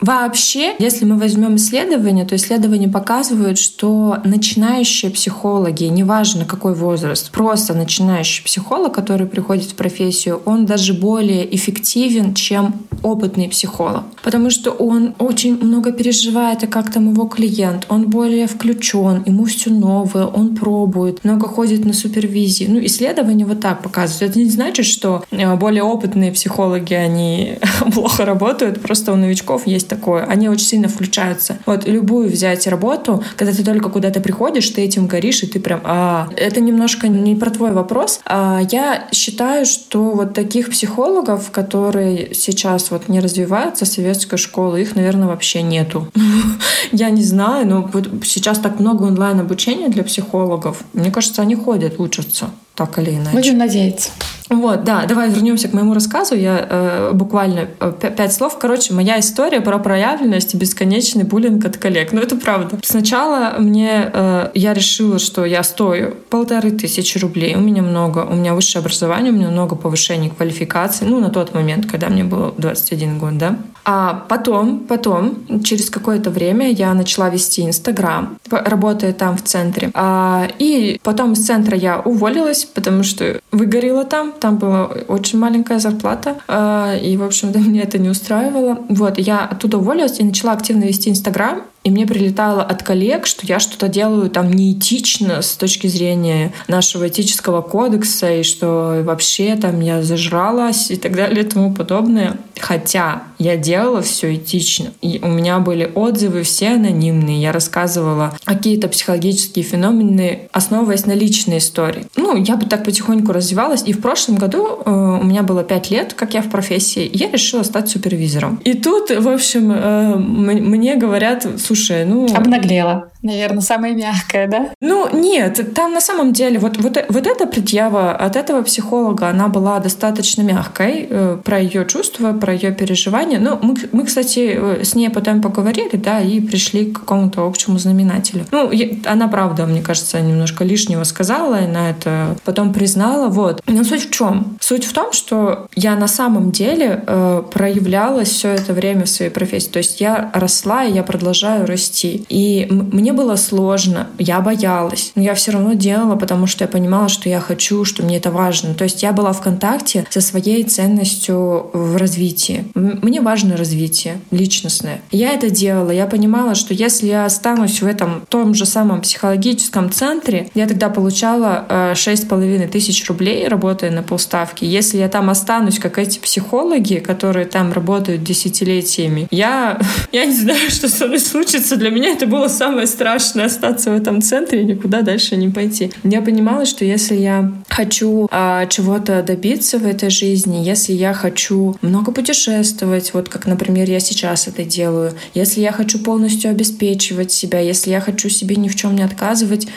Вообще, 0.00 0.74
если 0.78 1.04
мы 1.04 1.16
возьмем 1.16 1.56
исследования, 1.56 2.26
то 2.26 2.36
исследования 2.36 2.88
показывают, 2.88 3.58
что 3.58 4.18
начинающие 4.24 5.10
психологи, 5.10 5.84
неважно 5.84 6.44
какой 6.44 6.74
возраст, 6.74 7.30
просто 7.30 7.72
начинающий 7.72 8.44
психолог, 8.44 8.94
который 8.94 9.26
приходит 9.26 9.70
в 9.70 9.74
профессию, 9.74 10.42
он 10.44 10.66
даже 10.66 10.92
более 10.92 11.54
эффективен, 11.54 12.34
чем 12.34 12.74
опытный 13.02 13.48
психолог. 13.48 14.04
Потому 14.22 14.50
что 14.50 14.70
он 14.70 15.14
очень 15.18 15.56
много 15.62 15.92
переживает, 15.92 16.62
а 16.64 16.66
как 16.66 16.92
там 16.92 17.12
его 17.12 17.26
клиент, 17.26 17.86
он 17.88 18.10
более 18.10 18.46
включен, 18.46 19.22
ему 19.24 19.44
все 19.44 19.70
новое, 19.70 20.26
он 20.26 20.56
пробует, 20.56 21.24
много 21.24 21.48
ходит 21.48 21.84
на 21.84 21.92
супервизии. 21.92 22.66
Ну, 22.68 22.84
исследования 22.84 23.46
вот 23.46 23.60
так 23.60 23.82
показывают. 23.82 24.30
Это 24.30 24.38
не 24.38 24.50
значит, 24.50 24.86
что 24.86 25.24
э, 25.30 25.56
более 25.56 25.82
опытные 25.82 26.32
психологи, 26.32 26.94
они 26.94 27.58
плохо 27.94 28.24
работают, 28.24 28.82
просто 28.82 29.12
у 29.12 29.16
новичков 29.16 29.66
есть 29.66 29.85
есть 29.86 29.88
такое. 29.88 30.24
Они 30.24 30.48
очень 30.48 30.66
сильно 30.66 30.88
включаются. 30.88 31.58
Вот 31.66 31.86
любую 31.86 32.28
взять 32.28 32.66
работу, 32.66 33.22
когда 33.36 33.52
ты 33.52 33.64
только 33.64 33.88
куда-то 33.88 34.20
приходишь, 34.20 34.68
ты 34.70 34.82
этим 34.82 35.06
горишь, 35.06 35.42
и 35.42 35.46
ты 35.46 35.60
прям... 35.60 35.80
А, 35.84 36.28
это 36.36 36.60
немножко 36.60 37.08
не 37.08 37.34
про 37.36 37.50
твой 37.50 37.72
вопрос. 37.72 38.20
А, 38.24 38.60
я 38.70 39.08
считаю, 39.12 39.66
что 39.66 40.10
вот 40.10 40.34
таких 40.34 40.70
психологов, 40.70 41.50
которые 41.50 42.34
сейчас 42.34 42.90
вот 42.90 43.08
не 43.08 43.20
развиваются, 43.20 43.86
советской 43.86 44.36
школы, 44.36 44.82
их, 44.82 44.96
наверное, 44.96 45.28
вообще 45.28 45.62
нету. 45.62 46.08
Я 46.92 47.10
не 47.10 47.22
знаю, 47.22 47.66
но 47.66 47.90
сейчас 48.24 48.58
так 48.58 48.80
много 48.80 49.04
онлайн-обучения 49.04 49.88
для 49.88 50.04
психологов. 50.04 50.82
Мне 50.92 51.10
кажется, 51.10 51.42
они 51.42 51.54
ходят, 51.54 52.00
учатся 52.00 52.50
так 52.76 52.98
или 52.98 53.10
иначе. 53.10 53.32
Будем 53.32 53.58
надеяться. 53.58 54.10
Вот, 54.48 54.84
да, 54.84 55.06
давай 55.06 55.28
вернемся 55.30 55.66
к 55.68 55.72
моему 55.72 55.92
рассказу. 55.92 56.36
Я 56.36 56.64
э, 56.68 57.10
буквально 57.14 57.68
э, 57.80 57.92
пять 58.16 58.32
слов. 58.32 58.58
Короче, 58.58 58.94
моя 58.94 59.18
история 59.18 59.60
про 59.60 59.78
проявленность 59.78 60.54
и 60.54 60.56
бесконечный 60.56 61.24
буллинг 61.24 61.64
от 61.64 61.78
коллег. 61.78 62.12
Ну, 62.12 62.20
это 62.20 62.36
правда. 62.36 62.78
Сначала 62.84 63.56
мне 63.58 64.08
э, 64.12 64.50
я 64.54 64.72
решила, 64.72 65.18
что 65.18 65.44
я 65.44 65.64
стою 65.64 66.14
полторы 66.30 66.70
тысячи 66.70 67.18
рублей. 67.18 67.56
У 67.56 67.60
меня 67.60 67.82
много, 67.82 68.20
у 68.20 68.34
меня 68.34 68.54
высшее 68.54 68.80
образование, 68.80 69.32
у 69.32 69.34
меня 69.36 69.48
много 69.48 69.74
повышений 69.74 70.30
квалификации. 70.30 71.06
Ну, 71.06 71.18
на 71.18 71.30
тот 71.30 71.52
момент, 71.52 71.90
когда 71.90 72.08
мне 72.08 72.22
было 72.22 72.54
21 72.56 73.18
год, 73.18 73.38
да. 73.38 73.56
А 73.88 74.24
потом, 74.28 74.80
потом, 74.80 75.62
через 75.62 75.90
какое-то 75.90 76.30
время 76.30 76.72
я 76.72 76.92
начала 76.92 77.30
вести 77.30 77.64
Инстаграм, 77.64 78.36
работая 78.50 79.12
там 79.12 79.36
в 79.36 79.42
центре. 79.42 79.92
А, 79.94 80.48
и 80.58 81.00
потом 81.04 81.34
из 81.34 81.46
центра 81.46 81.76
я 81.76 82.00
уволилась, 82.00 82.64
потому 82.64 83.04
что 83.04 83.40
выгорела 83.52 84.04
там. 84.04 84.32
Там 84.32 84.56
была 84.56 84.86
очень 85.06 85.38
маленькая 85.38 85.78
зарплата. 85.78 86.34
А, 86.48 86.96
и, 86.96 87.16
в 87.16 87.22
общем-то, 87.22 87.58
меня 87.60 87.82
это 87.82 87.98
не 87.98 88.08
устраивало. 88.08 88.78
Вот, 88.88 89.18
я 89.18 89.44
оттуда 89.44 89.78
уволилась 89.78 90.18
и 90.18 90.24
начала 90.24 90.52
активно 90.52 90.82
вести 90.82 91.08
Инстаграм. 91.08 91.62
И 91.86 91.90
мне 91.90 92.04
прилетало 92.04 92.64
от 92.64 92.82
коллег, 92.82 93.26
что 93.26 93.46
я 93.46 93.60
что-то 93.60 93.86
делаю 93.86 94.28
там 94.28 94.52
неэтично 94.52 95.40
с 95.40 95.54
точки 95.54 95.86
зрения 95.86 96.52
нашего 96.66 97.06
этического 97.06 97.62
кодекса, 97.62 98.40
и 98.40 98.42
что 98.42 99.02
вообще 99.04 99.54
там 99.54 99.78
я 99.80 100.02
зажралась 100.02 100.90
и 100.90 100.96
так 100.96 101.14
далее 101.14 101.44
и 101.44 101.48
тому 101.48 101.72
подобное. 101.72 102.38
Хотя 102.58 103.22
я 103.38 103.56
делала 103.56 104.02
все 104.02 104.34
этично. 104.34 104.86
И 105.00 105.20
у 105.22 105.28
меня 105.28 105.60
были 105.60 105.88
отзывы 105.94 106.42
все 106.42 106.70
анонимные. 106.70 107.40
Я 107.40 107.52
рассказывала 107.52 108.36
какие-то 108.44 108.88
психологические 108.88 109.64
феномены, 109.64 110.48
основываясь 110.50 111.06
на 111.06 111.12
личной 111.12 111.58
истории. 111.58 112.06
Ну, 112.16 112.36
я 112.36 112.56
бы 112.56 112.66
так 112.66 112.82
потихоньку 112.82 113.30
развивалась. 113.32 113.84
И 113.86 113.92
в 113.92 114.00
прошлом 114.00 114.36
году 114.36 114.80
э, 114.84 114.90
у 114.90 115.24
меня 115.24 115.44
было 115.44 115.62
пять 115.62 115.90
лет, 115.90 116.14
как 116.14 116.34
я 116.34 116.42
в 116.42 116.50
профессии, 116.50 117.04
и 117.04 117.16
я 117.16 117.30
решила 117.30 117.62
стать 117.62 117.90
супервизором. 117.90 118.60
И 118.64 118.72
тут, 118.74 119.10
в 119.10 119.28
общем, 119.28 119.70
э, 119.70 120.16
мне 120.16 120.96
говорят, 120.96 121.46
слушай, 121.58 121.75
ну... 122.04 122.26
Обнаглела 122.34 123.10
наверное, 123.26 123.60
самое 123.60 123.94
мягкое, 123.94 124.46
да? 124.46 124.70
Ну, 124.80 125.08
нет, 125.12 125.74
там 125.74 125.92
на 125.92 126.00
самом 126.00 126.32
деле 126.32 126.58
вот, 126.58 126.78
вот, 126.78 127.04
вот 127.08 127.26
эта 127.26 127.46
предъява 127.46 128.12
от 128.12 128.36
этого 128.36 128.62
психолога, 128.62 129.28
она 129.28 129.48
была 129.48 129.78
достаточно 129.80 130.42
мягкой 130.42 131.06
э, 131.08 131.38
про 131.44 131.58
ее 131.58 131.84
чувства, 131.86 132.32
про 132.32 132.54
ее 132.54 132.72
переживания. 132.72 133.38
Ну, 133.38 133.58
мы, 133.60 133.74
мы, 133.92 134.04
кстати, 134.04 134.56
э, 134.56 134.84
с 134.84 134.94
ней 134.94 135.10
потом 135.10 135.42
поговорили, 135.42 135.96
да, 135.96 136.20
и 136.20 136.40
пришли 136.40 136.92
к 136.92 137.00
какому-то 137.00 137.46
общему 137.46 137.78
знаменателю. 137.78 138.46
Ну, 138.50 138.70
она, 139.04 139.28
правда, 139.28 139.66
мне 139.66 139.82
кажется, 139.82 140.20
немножко 140.20 140.64
лишнего 140.64 141.04
сказала, 141.04 141.64
и 141.64 141.66
на 141.66 141.90
это 141.90 142.36
потом 142.44 142.72
признала, 142.72 143.28
вот. 143.28 143.60
Но 143.66 143.84
суть 143.84 144.08
в 144.08 144.10
чем? 144.10 144.56
Суть 144.60 144.84
в 144.84 144.92
том, 144.92 145.12
что 145.12 145.66
я 145.74 145.96
на 145.96 146.08
самом 146.08 146.52
деле 146.52 147.02
э, 147.06 147.42
проявлялась 147.52 148.28
все 148.28 148.50
это 148.50 148.72
время 148.72 149.04
в 149.04 149.08
своей 149.08 149.30
профессии. 149.30 149.70
То 149.70 149.78
есть 149.78 150.00
я 150.00 150.30
росла, 150.32 150.84
и 150.84 150.92
я 150.92 151.02
продолжаю 151.02 151.65
расти. 151.66 152.24
И 152.28 152.66
мне 152.70 153.12
было 153.12 153.36
сложно, 153.36 154.08
я 154.18 154.40
боялась, 154.40 155.12
но 155.14 155.22
я 155.22 155.34
все 155.34 155.52
равно 155.52 155.74
делала, 155.74 156.16
потому 156.16 156.46
что 156.46 156.64
я 156.64 156.68
понимала, 156.68 157.08
что 157.08 157.28
я 157.28 157.40
хочу, 157.40 157.84
что 157.84 158.02
мне 158.02 158.16
это 158.16 158.30
важно. 158.30 158.74
То 158.74 158.84
есть 158.84 159.02
я 159.02 159.12
была 159.12 159.32
в 159.32 159.40
контакте 159.40 160.06
со 160.10 160.20
своей 160.20 160.64
ценностью 160.64 161.70
в 161.72 161.96
развитии. 161.96 162.66
Мне 162.74 163.20
важно 163.20 163.56
развитие 163.56 164.20
личностное. 164.30 165.00
Я 165.10 165.32
это 165.32 165.50
делала. 165.50 165.90
Я 165.90 166.06
понимала, 166.06 166.54
что 166.54 166.74
если 166.74 167.06
я 167.06 167.24
останусь 167.24 167.82
в 167.82 167.86
этом 167.86 168.24
том 168.28 168.54
же 168.54 168.66
самом 168.66 169.00
психологическом 169.00 169.90
центре, 169.90 170.48
я 170.54 170.66
тогда 170.66 170.88
получала 170.88 171.92
шесть 171.94 172.24
с 172.24 172.26
половиной 172.26 172.68
тысяч 172.68 173.06
рублей, 173.08 173.48
работая 173.48 173.90
на 173.90 174.02
полставки. 174.02 174.64
Если 174.64 174.98
я 174.98 175.08
там 175.08 175.30
останусь, 175.30 175.78
как 175.78 175.98
эти 175.98 176.18
психологи, 176.18 176.96
которые 176.96 177.46
там 177.46 177.72
работают 177.72 178.22
десятилетиями, 178.22 179.26
я, 179.30 179.78
я 180.12 180.26
не 180.26 180.34
знаю, 180.34 180.70
что 180.70 180.88
со 180.88 181.06
мной 181.06 181.20
случится. 181.20 181.55
Для 181.76 181.90
меня 181.90 182.10
это 182.10 182.26
было 182.26 182.48
самое 182.48 182.86
страшное 182.86 183.16
страшно 183.16 183.44
остаться 183.44 183.90
в 183.90 183.94
этом 183.94 184.20
центре 184.22 184.62
и 184.62 184.64
никуда 184.64 185.02
дальше 185.02 185.36
не 185.36 185.48
пойти. 185.48 185.92
Я 186.04 186.22
понимала, 186.22 186.66
что 186.66 186.84
если 186.84 187.14
я 187.14 187.52
хочу 187.68 188.28
а, 188.30 188.66
чего-то 188.66 189.22
добиться 189.22 189.78
в 189.78 189.86
этой 189.86 190.10
жизни, 190.10 190.64
если 190.64 190.92
я 190.92 191.12
хочу 191.12 191.76
много 191.82 192.12
путешествовать, 192.12 193.14
вот 193.14 193.28
как, 193.28 193.46
например, 193.46 193.88
я 193.88 194.00
сейчас 194.00 194.48
это 194.48 194.64
делаю, 194.64 195.12
если 195.34 195.60
я 195.60 195.72
хочу 195.72 195.98
полностью 195.98 196.50
обеспечивать 196.50 197.32
себя, 197.32 197.60
если 197.60 197.90
я 197.90 198.00
хочу 198.00 198.28
себе 198.28 198.56
ни 198.56 198.68
в 198.68 198.76
чем 198.76 198.96
не 198.96 199.02
отказывать, 199.02 199.68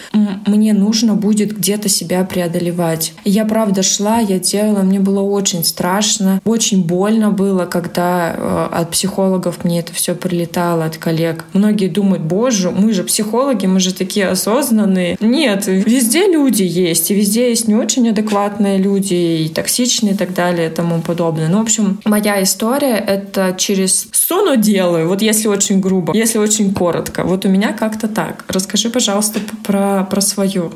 мне 0.46 0.74
нужно 0.74 1.16
будет 1.16 1.58
где-то 1.58 1.90
себя 1.90 2.24
преодолевать. 2.24 3.14
Я 3.26 3.46
правда 3.46 3.84
шла, 3.84 4.20
я 4.20 4.40
делала, 4.40 4.84
мне 4.84 5.00
было 5.00 5.22
очень 5.22 5.64
страшно, 5.64 6.42
очень 6.46 6.84
больно 6.84 7.32
было, 7.32 7.66
когда 7.66 8.36
э, 8.36 8.68
от 8.72 8.92
психологов 8.92 9.64
мне 9.64 9.80
это 9.80 9.94
все 9.94 10.16
прилетало, 10.16 10.86
от 10.86 10.98
коллег. 10.98 11.46
Многие 11.60 11.88
думают, 11.88 12.24
боже, 12.24 12.72
мы 12.72 12.94
же 12.94 13.04
психологи, 13.04 13.66
мы 13.66 13.82
же 13.82 13.94
такие 13.94 14.30
осознанные. 14.30 15.18
Нет, 15.20 15.68
везде 15.68 16.26
люди 16.26 16.64
есть, 16.64 17.12
и 17.12 17.14
везде 17.14 17.50
есть 17.50 17.68
не 17.68 17.76
очень 17.76 18.08
адекватные 18.08 18.78
люди, 18.78 19.14
и 19.14 19.50
токсичные 19.50 20.14
и 20.14 20.16
так 20.16 20.34
далее 20.34 20.70
и 20.70 20.74
тому 20.74 21.02
подобное. 21.02 21.50
Ну, 21.50 21.58
в 21.58 21.62
общем, 21.64 22.00
моя 22.06 22.42
история— 22.42 22.96
это 23.08 23.56
через 23.58 24.08
суну 24.14 24.56
делаю, 24.56 25.10
вот 25.10 25.22
если 25.22 25.50
очень 25.50 25.82
грубо, 25.82 26.16
если 26.16 26.38
очень 26.38 26.74
коротко. 26.74 27.26
Вот 27.26 27.44
у 27.44 27.50
меня 27.50 27.74
как-то 27.74 28.08
так. 28.08 28.46
Расскажи, 28.48 28.90
пожалуйста, 28.90 29.42
про, 29.66 30.08
про 30.10 30.22
свою. 30.22 30.72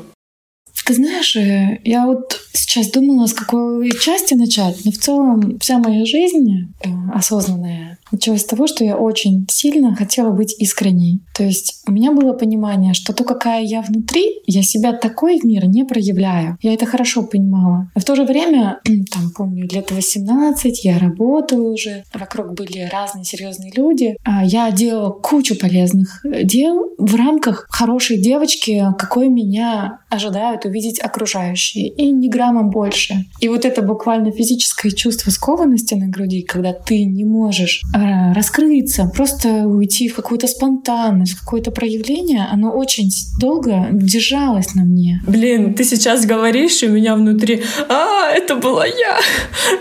Ты 0.84 0.92
знаешь, 0.92 1.34
э, 1.34 1.80
я 1.84 2.04
вот 2.04 2.43
сейчас 2.54 2.90
думала, 2.90 3.26
с 3.26 3.34
какой 3.34 3.90
части 3.90 4.34
начать, 4.34 4.84
но 4.84 4.90
в 4.90 4.98
целом 4.98 5.58
вся 5.60 5.78
моя 5.78 6.04
жизнь 6.04 6.72
э, 6.82 6.88
осознанная 7.12 7.98
началось 8.14 8.42
с 8.42 8.46
того, 8.46 8.66
что 8.66 8.84
я 8.84 8.96
очень 8.96 9.46
сильно 9.50 9.94
хотела 9.94 10.30
быть 10.30 10.54
искренней. 10.58 11.20
То 11.36 11.42
есть 11.44 11.82
у 11.86 11.92
меня 11.92 12.12
было 12.12 12.32
понимание, 12.32 12.94
что 12.94 13.12
то, 13.12 13.24
какая 13.24 13.62
я 13.62 13.82
внутри, 13.82 14.40
я 14.46 14.62
себя 14.62 14.92
такой 14.92 15.40
в 15.40 15.44
мир 15.44 15.66
не 15.66 15.84
проявляю. 15.84 16.56
Я 16.62 16.74
это 16.74 16.86
хорошо 16.86 17.22
понимала. 17.22 17.90
А 17.94 18.00
в 18.00 18.04
то 18.04 18.14
же 18.14 18.24
время, 18.24 18.80
там, 19.12 19.32
помню, 19.36 19.68
лет 19.70 19.90
18, 19.90 20.84
я 20.84 20.98
работала 20.98 21.72
уже, 21.72 22.04
вокруг 22.14 22.54
были 22.54 22.88
разные 22.90 23.24
серьезные 23.24 23.72
люди. 23.74 24.16
А 24.24 24.44
я 24.44 24.70
делала 24.70 25.10
кучу 25.10 25.56
полезных 25.58 26.24
э, 26.24 26.44
дел 26.44 26.90
в 26.98 27.14
рамках 27.16 27.66
хорошей 27.68 28.22
девочки, 28.22 28.84
какой 28.98 29.28
меня 29.28 29.98
ожидают 30.08 30.64
увидеть 30.64 31.00
окружающие. 31.00 31.88
И 31.88 32.10
ни 32.10 32.28
грамма 32.44 32.62
больше. 32.62 33.26
И 33.40 33.48
вот 33.48 33.64
это 33.64 33.82
буквально 33.82 34.30
физическое 34.30 34.90
чувство 34.90 35.30
скованности 35.30 35.94
на 35.94 36.08
груди, 36.08 36.42
когда 36.42 36.72
ты 36.72 37.04
не 37.04 37.24
можешь 37.24 37.82
а, 37.94 38.34
раскрыться, 38.34 39.10
просто 39.14 39.66
уйти 39.66 40.08
в 40.08 40.14
какую-то 40.14 40.46
спонтанность, 40.46 41.32
в 41.32 41.40
какое-то 41.40 41.70
проявление, 41.70 42.46
оно 42.52 42.72
очень 42.72 43.10
долго 43.40 43.88
держалось 43.92 44.74
на 44.74 44.84
мне. 44.84 45.22
Блин, 45.26 45.74
ты 45.74 45.84
сейчас 45.84 46.26
говоришь, 46.26 46.82
и 46.82 46.88
у 46.88 46.92
меня 46.92 47.14
внутри, 47.14 47.62
а, 47.88 48.30
это 48.30 48.56
была 48.56 48.86
я. 48.86 49.18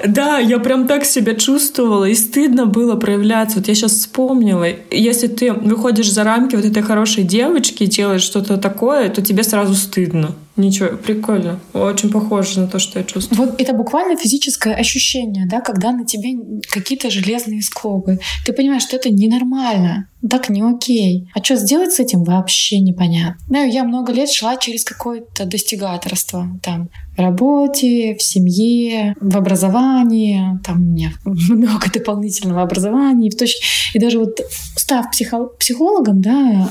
Да, 0.08 0.40
я 0.40 0.60
прям 0.60 0.88
так 0.88 1.06
себя 1.06 1.36
чувствовала, 1.36 2.06
и 2.06 2.16
стыдно 2.16 2.66
было 2.66 2.96
проявляться. 2.96 3.58
Вот 3.58 3.68
я 3.68 3.76
сейчас 3.76 3.92
вспомнила, 3.92 4.68
если 4.92 5.28
ты 5.28 5.52
выходишь 5.52 6.12
за 6.12 6.24
рамки 6.24 6.56
вот 6.56 6.66
этой 6.66 6.84
хорошей 6.84 7.24
девочки 7.24 7.84
и 7.84 7.88
делаешь 7.88 8.22
что-то 8.24 8.58
такое, 8.58 9.10
то 9.10 9.22
тебе 9.22 9.44
сразу 9.44 9.74
стыдно. 9.76 10.36
Ничего, 10.56 10.98
прикольно. 10.98 11.60
Очень 11.74 12.12
похоже 12.12 12.62
на 12.62 12.68
то, 12.68 12.78
что 12.78 13.00
я 13.00 13.06
чувствую. 13.06 13.38
Вот 13.40 13.60
это 13.60 13.74
буквально 13.74 14.16
физическое 14.16 14.76
ощущение, 14.76 15.48
да, 15.48 15.62
когда 15.62 15.92
на 15.92 16.06
тебе 16.06 16.38
какие-то 16.70 17.10
железные 17.10 17.64
скобы. 17.64 18.20
Ты 18.46 18.54
понимаешь, 18.54 18.84
что 18.84 18.96
это 18.96 19.10
ненормально, 19.10 20.10
так 20.30 20.50
не 20.50 20.62
окей. 20.62 21.28
А 21.34 21.44
что 21.44 21.56
сделать 21.56 21.94
с 21.94 22.00
этим 22.00 22.24
вообще 22.24 22.80
непонятно. 22.80 23.44
Ну, 23.50 23.66
я 23.66 23.84
много 23.84 24.14
лет 24.14 24.30
шла 24.30 24.56
через 24.58 24.84
какое-то 24.84 25.46
достигаторство. 25.46 26.48
Там 26.62 26.90
в 27.18 27.20
работе, 27.20 28.16
в 28.16 28.22
семье, 28.22 29.16
в 29.20 29.36
образовании. 29.36 30.60
Там 30.64 30.82
у 30.82 30.92
меня 30.92 31.14
много 31.26 31.92
дополнительного 31.92 32.62
образования. 32.62 33.28
И, 33.28 33.32
в 33.32 33.38
точ... 33.38 33.56
и 33.94 34.00
даже 34.00 34.20
вот 34.20 34.40
став 34.76 35.10
психо... 35.10 35.46
психологом, 35.46 36.22
да, 36.22 36.70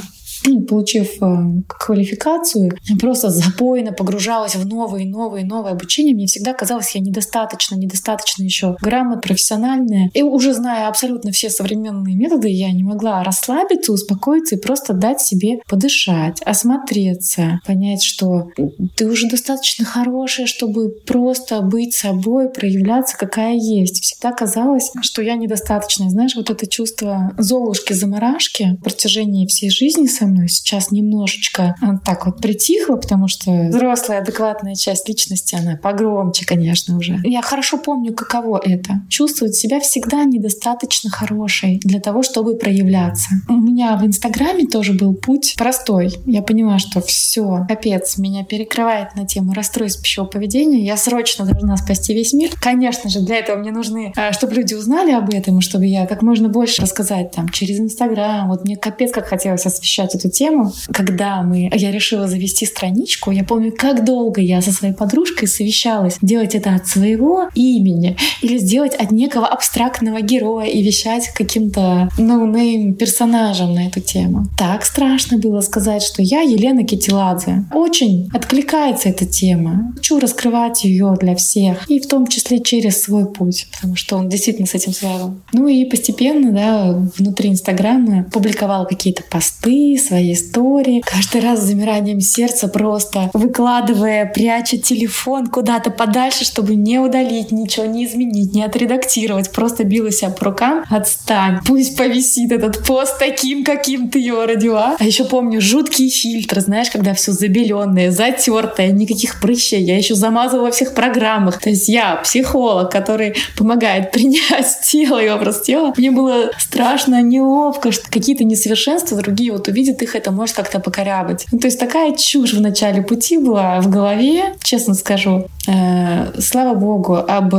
получив 0.69 1.23
э, 1.23 1.63
квалификацию, 1.67 2.73
просто 3.01 3.31
запойно 3.31 3.93
погружалась 3.93 4.57
в 4.57 4.67
новые, 4.67 5.07
новые, 5.07 5.45
новые 5.45 5.73
обучения. 5.73 6.15
Мне 6.15 6.27
всегда 6.27 6.53
казалось, 6.53 6.95
я 6.95 7.01
недостаточно, 7.01 7.77
недостаточно 7.77 8.43
еще 8.43 8.77
грамот, 8.81 9.23
профессиональная. 9.23 10.11
И 10.15 10.23
уже 10.23 10.55
зная 10.55 10.89
абсолютно 10.89 11.33
все 11.33 11.51
современные 11.51 12.17
методы, 12.17 12.49
я 12.49 12.73
не 12.73 12.83
могла 12.83 13.23
расслабиться, 13.23 13.93
успокоиться 13.93 14.57
и 14.57 14.61
просто 14.61 14.93
дать 14.93 15.21
себе 15.21 15.59
подышать, 15.69 16.41
осмотреться, 16.43 17.61
понять, 17.67 18.03
что 18.03 18.49
ты 18.97 19.07
уже 19.07 19.29
достаточно 19.29 19.85
хорошая, 19.85 20.47
чтобы 20.47 20.91
просто 21.07 21.61
быть 21.61 21.95
собой, 21.95 22.49
проявляться, 22.49 23.17
какая 23.17 23.55
есть. 23.55 24.03
Всегда 24.03 24.33
казалось, 24.33 24.91
что 25.03 25.23
я 25.23 25.35
недостаточно. 25.35 26.11
Знаешь, 26.11 26.35
вот 26.35 26.51
это 26.51 26.67
чувство 26.67 27.33
золушки-замарашки 27.39 28.77
в 28.81 28.83
протяжении 28.83 29.47
всей 29.47 29.71
жизни 29.71 30.07
со 30.07 30.27
мной 30.33 30.49
сейчас 30.49 30.91
немножечко 30.91 31.75
а, 31.81 31.99
так 31.99 32.27
вот 32.27 32.41
притихла, 32.41 32.97
потому 32.97 33.29
что 33.29 33.51
взрослая, 33.69 34.21
адекватная 34.21 34.75
часть 34.75 35.09
личности, 35.09 35.55
она 35.55 35.77
погромче, 35.77 36.47
конечно, 36.47 36.97
уже. 36.97 37.21
Я 37.25 37.43
хорошо 37.43 37.79
помню, 37.79 38.15
каково 38.15 38.61
это. 38.65 39.03
Чувствовать 39.09 39.55
себя 39.55 39.81
всегда 39.81 40.25
недостаточно 40.25 41.11
хорошей 41.11 41.81
для 41.85 42.01
того, 42.01 42.23
чтобы 42.23 42.57
проявляться. 42.57 43.29
У 43.49 43.55
меня 43.55 43.97
в 43.97 44.07
Инстаграме 44.07 44.67
тоже 44.67 44.93
был 44.93 45.15
путь 45.15 45.55
простой. 45.57 46.13
Я 46.27 46.43
поняла, 46.43 46.79
что 46.79 47.01
все, 47.01 47.65
капец, 47.69 48.19
меня 48.19 48.45
перекрывает 48.45 49.15
на 49.15 49.27
тему 49.27 49.53
расстройств 49.53 50.03
пищевого 50.03 50.31
поведения. 50.31 50.85
Я 50.85 50.97
срочно 50.97 51.45
должна 51.45 51.77
спасти 51.77 52.15
весь 52.15 52.33
мир. 52.33 52.51
Конечно 52.61 53.11
же, 53.11 53.21
для 53.21 53.37
этого 53.37 53.59
мне 53.59 53.71
нужны, 53.71 54.13
а, 54.17 54.33
чтобы 54.33 54.55
люди 54.55 54.75
узнали 54.75 55.13
об 55.13 55.33
этом, 55.33 55.61
чтобы 55.61 55.87
я 55.87 56.07
как 56.07 56.23
можно 56.23 56.49
больше 56.49 56.83
рассказать 56.83 57.33
там 57.33 57.49
через 57.49 57.79
Инстаграм. 57.79 58.49
Вот 58.49 58.65
мне 58.65 58.77
капец 58.77 59.13
как 59.13 59.27
хотелось 59.27 59.67
освещать 59.67 60.15
тему. 60.31 60.73
Когда 60.93 61.43
мы, 61.43 61.71
я 61.73 61.91
решила 61.91 62.29
завести 62.29 62.67
страничку, 62.67 63.31
я 63.31 63.45
помню, 63.45 63.73
как 63.77 64.05
долго 64.05 64.41
я 64.41 64.61
со 64.63 64.73
своей 64.73 64.95
подружкой 64.95 65.49
совещалась, 65.49 66.19
делать 66.23 66.55
это 66.55 66.75
от 66.75 66.87
своего 66.87 67.49
имени 67.55 68.17
или 68.43 68.59
сделать 68.59 68.95
от 68.95 69.11
некого 69.11 69.47
абстрактного 69.47 70.21
героя 70.21 70.67
и 70.67 70.83
вещать 70.83 71.29
каким-то 71.35 72.09
no 72.19 72.44
name 72.44 72.95
персонажем 72.95 73.75
на 73.75 73.87
эту 73.87 74.01
тему. 74.01 74.47
Так 74.59 74.85
страшно 74.85 75.39
было 75.39 75.61
сказать, 75.61 76.03
что 76.03 76.23
я 76.23 76.41
Елена 76.41 76.85
Китиладзе. 76.85 77.65
Очень 77.73 78.31
откликается 78.33 79.09
эта 79.09 79.27
тема. 79.27 79.93
Хочу 79.97 80.19
раскрывать 80.19 80.85
ее 80.85 81.17
для 81.21 81.35
всех, 81.37 81.89
и 81.91 82.01
в 82.01 82.07
том 82.07 82.27
числе 82.27 82.61
через 82.61 83.03
свой 83.03 83.27
путь, 83.27 83.67
потому 83.73 83.97
что 83.97 84.17
он 84.17 84.29
действительно 84.29 84.67
с 84.67 84.75
этим 84.75 84.93
связан. 84.93 85.43
Ну 85.53 85.69
и 85.69 85.85
постепенно, 85.85 86.53
да, 86.53 87.11
внутри 87.17 87.51
Инстаграма 87.51 88.25
публиковала 88.33 88.85
какие-то 88.85 89.23
посты, 89.31 89.99
свои 90.13 90.35
истории. 90.35 91.03
Каждый 91.07 91.41
раз 91.41 91.61
с 91.61 91.63
замиранием 91.63 92.21
сердца 92.21 92.69
просто 92.69 93.31
выкладывая, 93.33 94.27
пряча 94.27 94.77
телефон 94.77 95.47
куда-то 95.47 95.91
подальше, 95.91 96.45
чтобы 96.45 96.75
не 96.75 96.99
удалить 96.99 97.51
ничего, 97.51 97.87
не 97.87 98.05
изменить, 98.05 98.53
не 98.53 98.63
отредактировать. 98.63 99.51
Просто 99.53 99.85
била 99.85 100.11
себя 100.11 100.29
по 100.29 100.47
рукам. 100.47 100.85
Отстань. 100.91 101.61
Пусть 101.67 101.97
повисит 101.97 102.53
этот 102.53 102.85
пост 102.87 103.19
таким, 103.19 103.65
каким 103.65 104.11
ты 104.11 104.19
его 104.19 104.45
родила. 104.45 104.97
А 104.99 105.05
еще 105.05 105.25
помню 105.25 105.63
жуткий 105.63 106.11
фильтр, 106.11 106.61
знаешь, 106.61 106.91
когда 106.91 107.15
все 107.15 107.33
забеленное, 107.33 108.11
затертое, 108.11 108.93
никаких 108.93 109.41
прыщей. 109.41 109.83
Я 109.83 109.97
еще 109.97 110.15
замазывала 110.15 110.67
во 110.67 110.73
всех 110.73 110.93
программах. 110.93 111.59
То 111.59 111.71
есть 111.71 111.89
я 111.89 112.17
психолог, 112.17 112.93
который 112.93 113.35
помогает 113.57 114.13
принять 114.13 114.67
тело 114.85 115.23
и 115.25 115.31
образ 115.31 115.63
тела. 115.63 115.95
Мне 115.97 116.11
было 116.11 116.51
страшно, 116.59 117.23
неловко, 117.23 117.93
что 117.93 118.11
какие-то 118.11 118.45
несовершенства 118.45 119.17
другие 119.17 119.53
вот 119.53 119.69
увидят 119.69 120.02
их, 120.03 120.17
это 120.17 120.31
может 120.31 120.57
как-то 120.57 120.81
покорябать. 120.81 121.47
Ну, 121.53 121.59
то 121.59 121.67
есть 121.67 121.79
такая 121.79 122.15
чушь 122.17 122.55
в 122.55 122.61
начале 122.61 123.03
пути 123.03 123.39
была 123.39 123.81
в 123.81 123.89
голове, 123.89 124.55
честно 124.63 124.95
скажу. 124.95 125.47
Э, 125.67 126.33
слава 126.41 126.75
богу, 126.75 127.17
об 127.17 127.55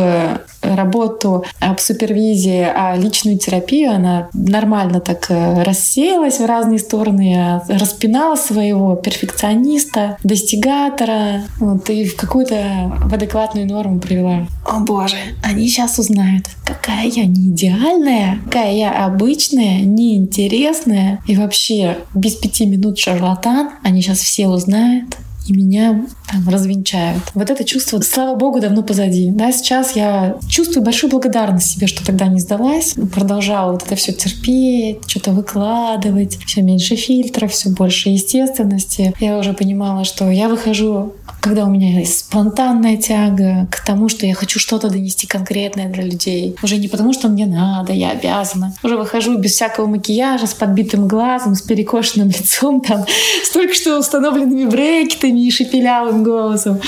работу, 0.64 1.46
об 1.60 1.80
супервизии, 1.80 2.66
а 2.76 2.96
личную 2.96 3.38
терапию 3.38 3.92
она 3.92 4.30
нормально 4.34 5.00
так 5.00 5.26
э, 5.30 5.64
рассеялась 5.64 6.40
в 6.40 6.46
разные 6.46 6.80
стороны, 6.80 7.62
распинала 7.68 8.36
своего 8.36 8.96
перфекциониста, 8.96 10.18
достигатора, 10.24 11.44
вот, 11.60 11.90
и 11.90 12.06
в 12.06 12.16
какую-то 12.16 12.92
в 13.06 13.14
адекватную 13.14 13.68
норму 13.68 14.00
привела. 14.00 14.48
О 14.66 14.80
боже, 14.80 15.18
они 15.44 15.68
сейчас 15.68 16.00
узнают, 16.00 16.46
какая 16.66 17.08
я 17.08 17.26
не 17.26 17.50
идеальная, 17.50 18.40
какая 18.46 18.74
я 18.74 19.06
обычная, 19.06 19.82
неинтересная 19.82 21.22
и 21.28 21.36
вообще 21.36 21.98
без 22.14 22.33
пяти 22.42 22.66
минут 22.66 22.98
шарлатан. 22.98 23.72
Они 23.84 24.02
сейчас 24.02 24.20
все 24.20 24.48
узнают, 24.48 25.18
и 25.48 25.54
меня 25.54 26.06
там 26.32 26.48
развенчают. 26.48 27.24
Вот 27.34 27.50
это 27.50 27.64
чувство, 27.64 28.00
слава 28.02 28.36
богу, 28.36 28.60
давно 28.60 28.82
позади. 28.82 29.30
Да, 29.32 29.52
сейчас 29.52 29.96
я 29.96 30.38
чувствую 30.48 30.84
большую 30.84 31.12
благодарность 31.12 31.72
себе, 31.72 31.88
что 31.88 32.06
тогда 32.06 32.28
не 32.28 32.40
сдалась, 32.40 32.96
продолжала 33.14 33.74
вот 33.74 33.84
это 33.84 33.96
все 33.96 34.14
терпеть, 34.14 35.00
что-то 35.08 35.32
выкладывать, 35.32 36.38
все 36.46 36.62
меньше 36.62 36.96
фильтров, 36.96 37.52
все 37.52 37.70
больше 37.70 38.10
естественности. 38.10 39.14
Я 39.20 39.38
уже 39.38 39.54
понимала, 39.54 40.06
что 40.06 40.30
я 40.32 40.48
выхожу, 40.48 41.14
когда 41.44 41.66
у 41.66 41.70
меня 41.70 42.00
есть 42.00 42.20
спонтанная 42.20 42.96
тяга 42.96 43.68
к 43.70 43.86
тому, 43.86 44.08
что 44.08 44.26
я 44.26 44.34
хочу 44.34 44.60
что-то 44.60 44.90
донести 44.90 45.28
конкретное 45.28 45.90
для 45.90 46.04
людей. 46.04 46.56
Уже 46.64 46.78
не 46.78 46.88
потому, 46.88 47.12
что 47.12 47.28
мне 47.28 47.46
надо, 47.46 47.92
я 47.92 48.12
обязана. 48.12 48.74
Уже 48.82 48.96
выхожу 48.96 49.38
без 49.38 49.52
всякого 49.52 49.88
макияжа, 49.88 50.48
с 50.48 50.54
подбитым 50.54 51.06
глазом, 51.06 51.56
с 51.56 51.62
перекошенным 51.62 52.30
лицом, 52.30 52.80
там, 52.80 53.04
с 53.44 53.50
только 53.50 53.74
что 53.74 54.00
установленными 54.00 54.70
брекетами, 54.70 55.46
и 55.46 55.52
шепелявым 55.52 56.24
голосом. 56.24 56.80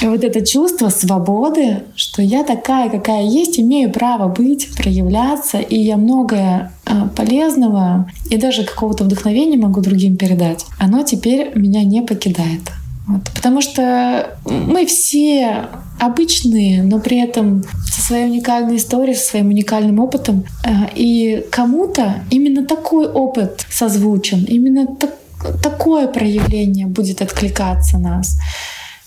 И 0.00 0.06
вот 0.06 0.24
это 0.24 0.44
чувство 0.44 0.88
свободы, 0.88 1.84
что 1.94 2.22
я 2.22 2.42
такая, 2.42 2.90
какая 2.90 3.22
есть, 3.22 3.60
имею 3.60 3.92
право 3.92 4.26
быть, 4.26 4.74
проявляться, 4.74 5.58
и 5.58 5.78
я 5.78 5.96
многое 5.96 6.72
а, 6.86 7.06
полезного 7.06 8.10
и 8.30 8.36
даже 8.36 8.64
какого-то 8.64 9.04
вдохновения 9.04 9.56
могу 9.56 9.80
другим 9.80 10.16
передать, 10.16 10.66
оно 10.80 11.04
теперь 11.04 11.52
меня 11.54 11.84
не 11.84 12.02
покидает. 12.02 12.62
Вот. 13.06 13.22
Потому 13.34 13.60
что 13.60 14.36
мы 14.44 14.86
все 14.86 15.68
обычные, 15.98 16.82
но 16.82 16.98
при 16.98 17.20
этом 17.20 17.64
со 17.84 18.00
своей 18.00 18.26
уникальной 18.26 18.76
историей, 18.76 19.14
со 19.14 19.30
своим 19.30 19.48
уникальным 19.48 19.98
опытом. 20.00 20.44
А, 20.64 20.88
и 20.94 21.44
кому-то 21.50 22.24
именно 22.30 22.64
такой 22.64 23.06
опыт 23.08 23.66
созвучен, 23.70 24.44
именно 24.44 24.86
так, 24.86 25.10
такое 25.62 26.06
проявление 26.06 26.86
будет 26.86 27.22
откликаться 27.22 27.98
нас. 27.98 28.38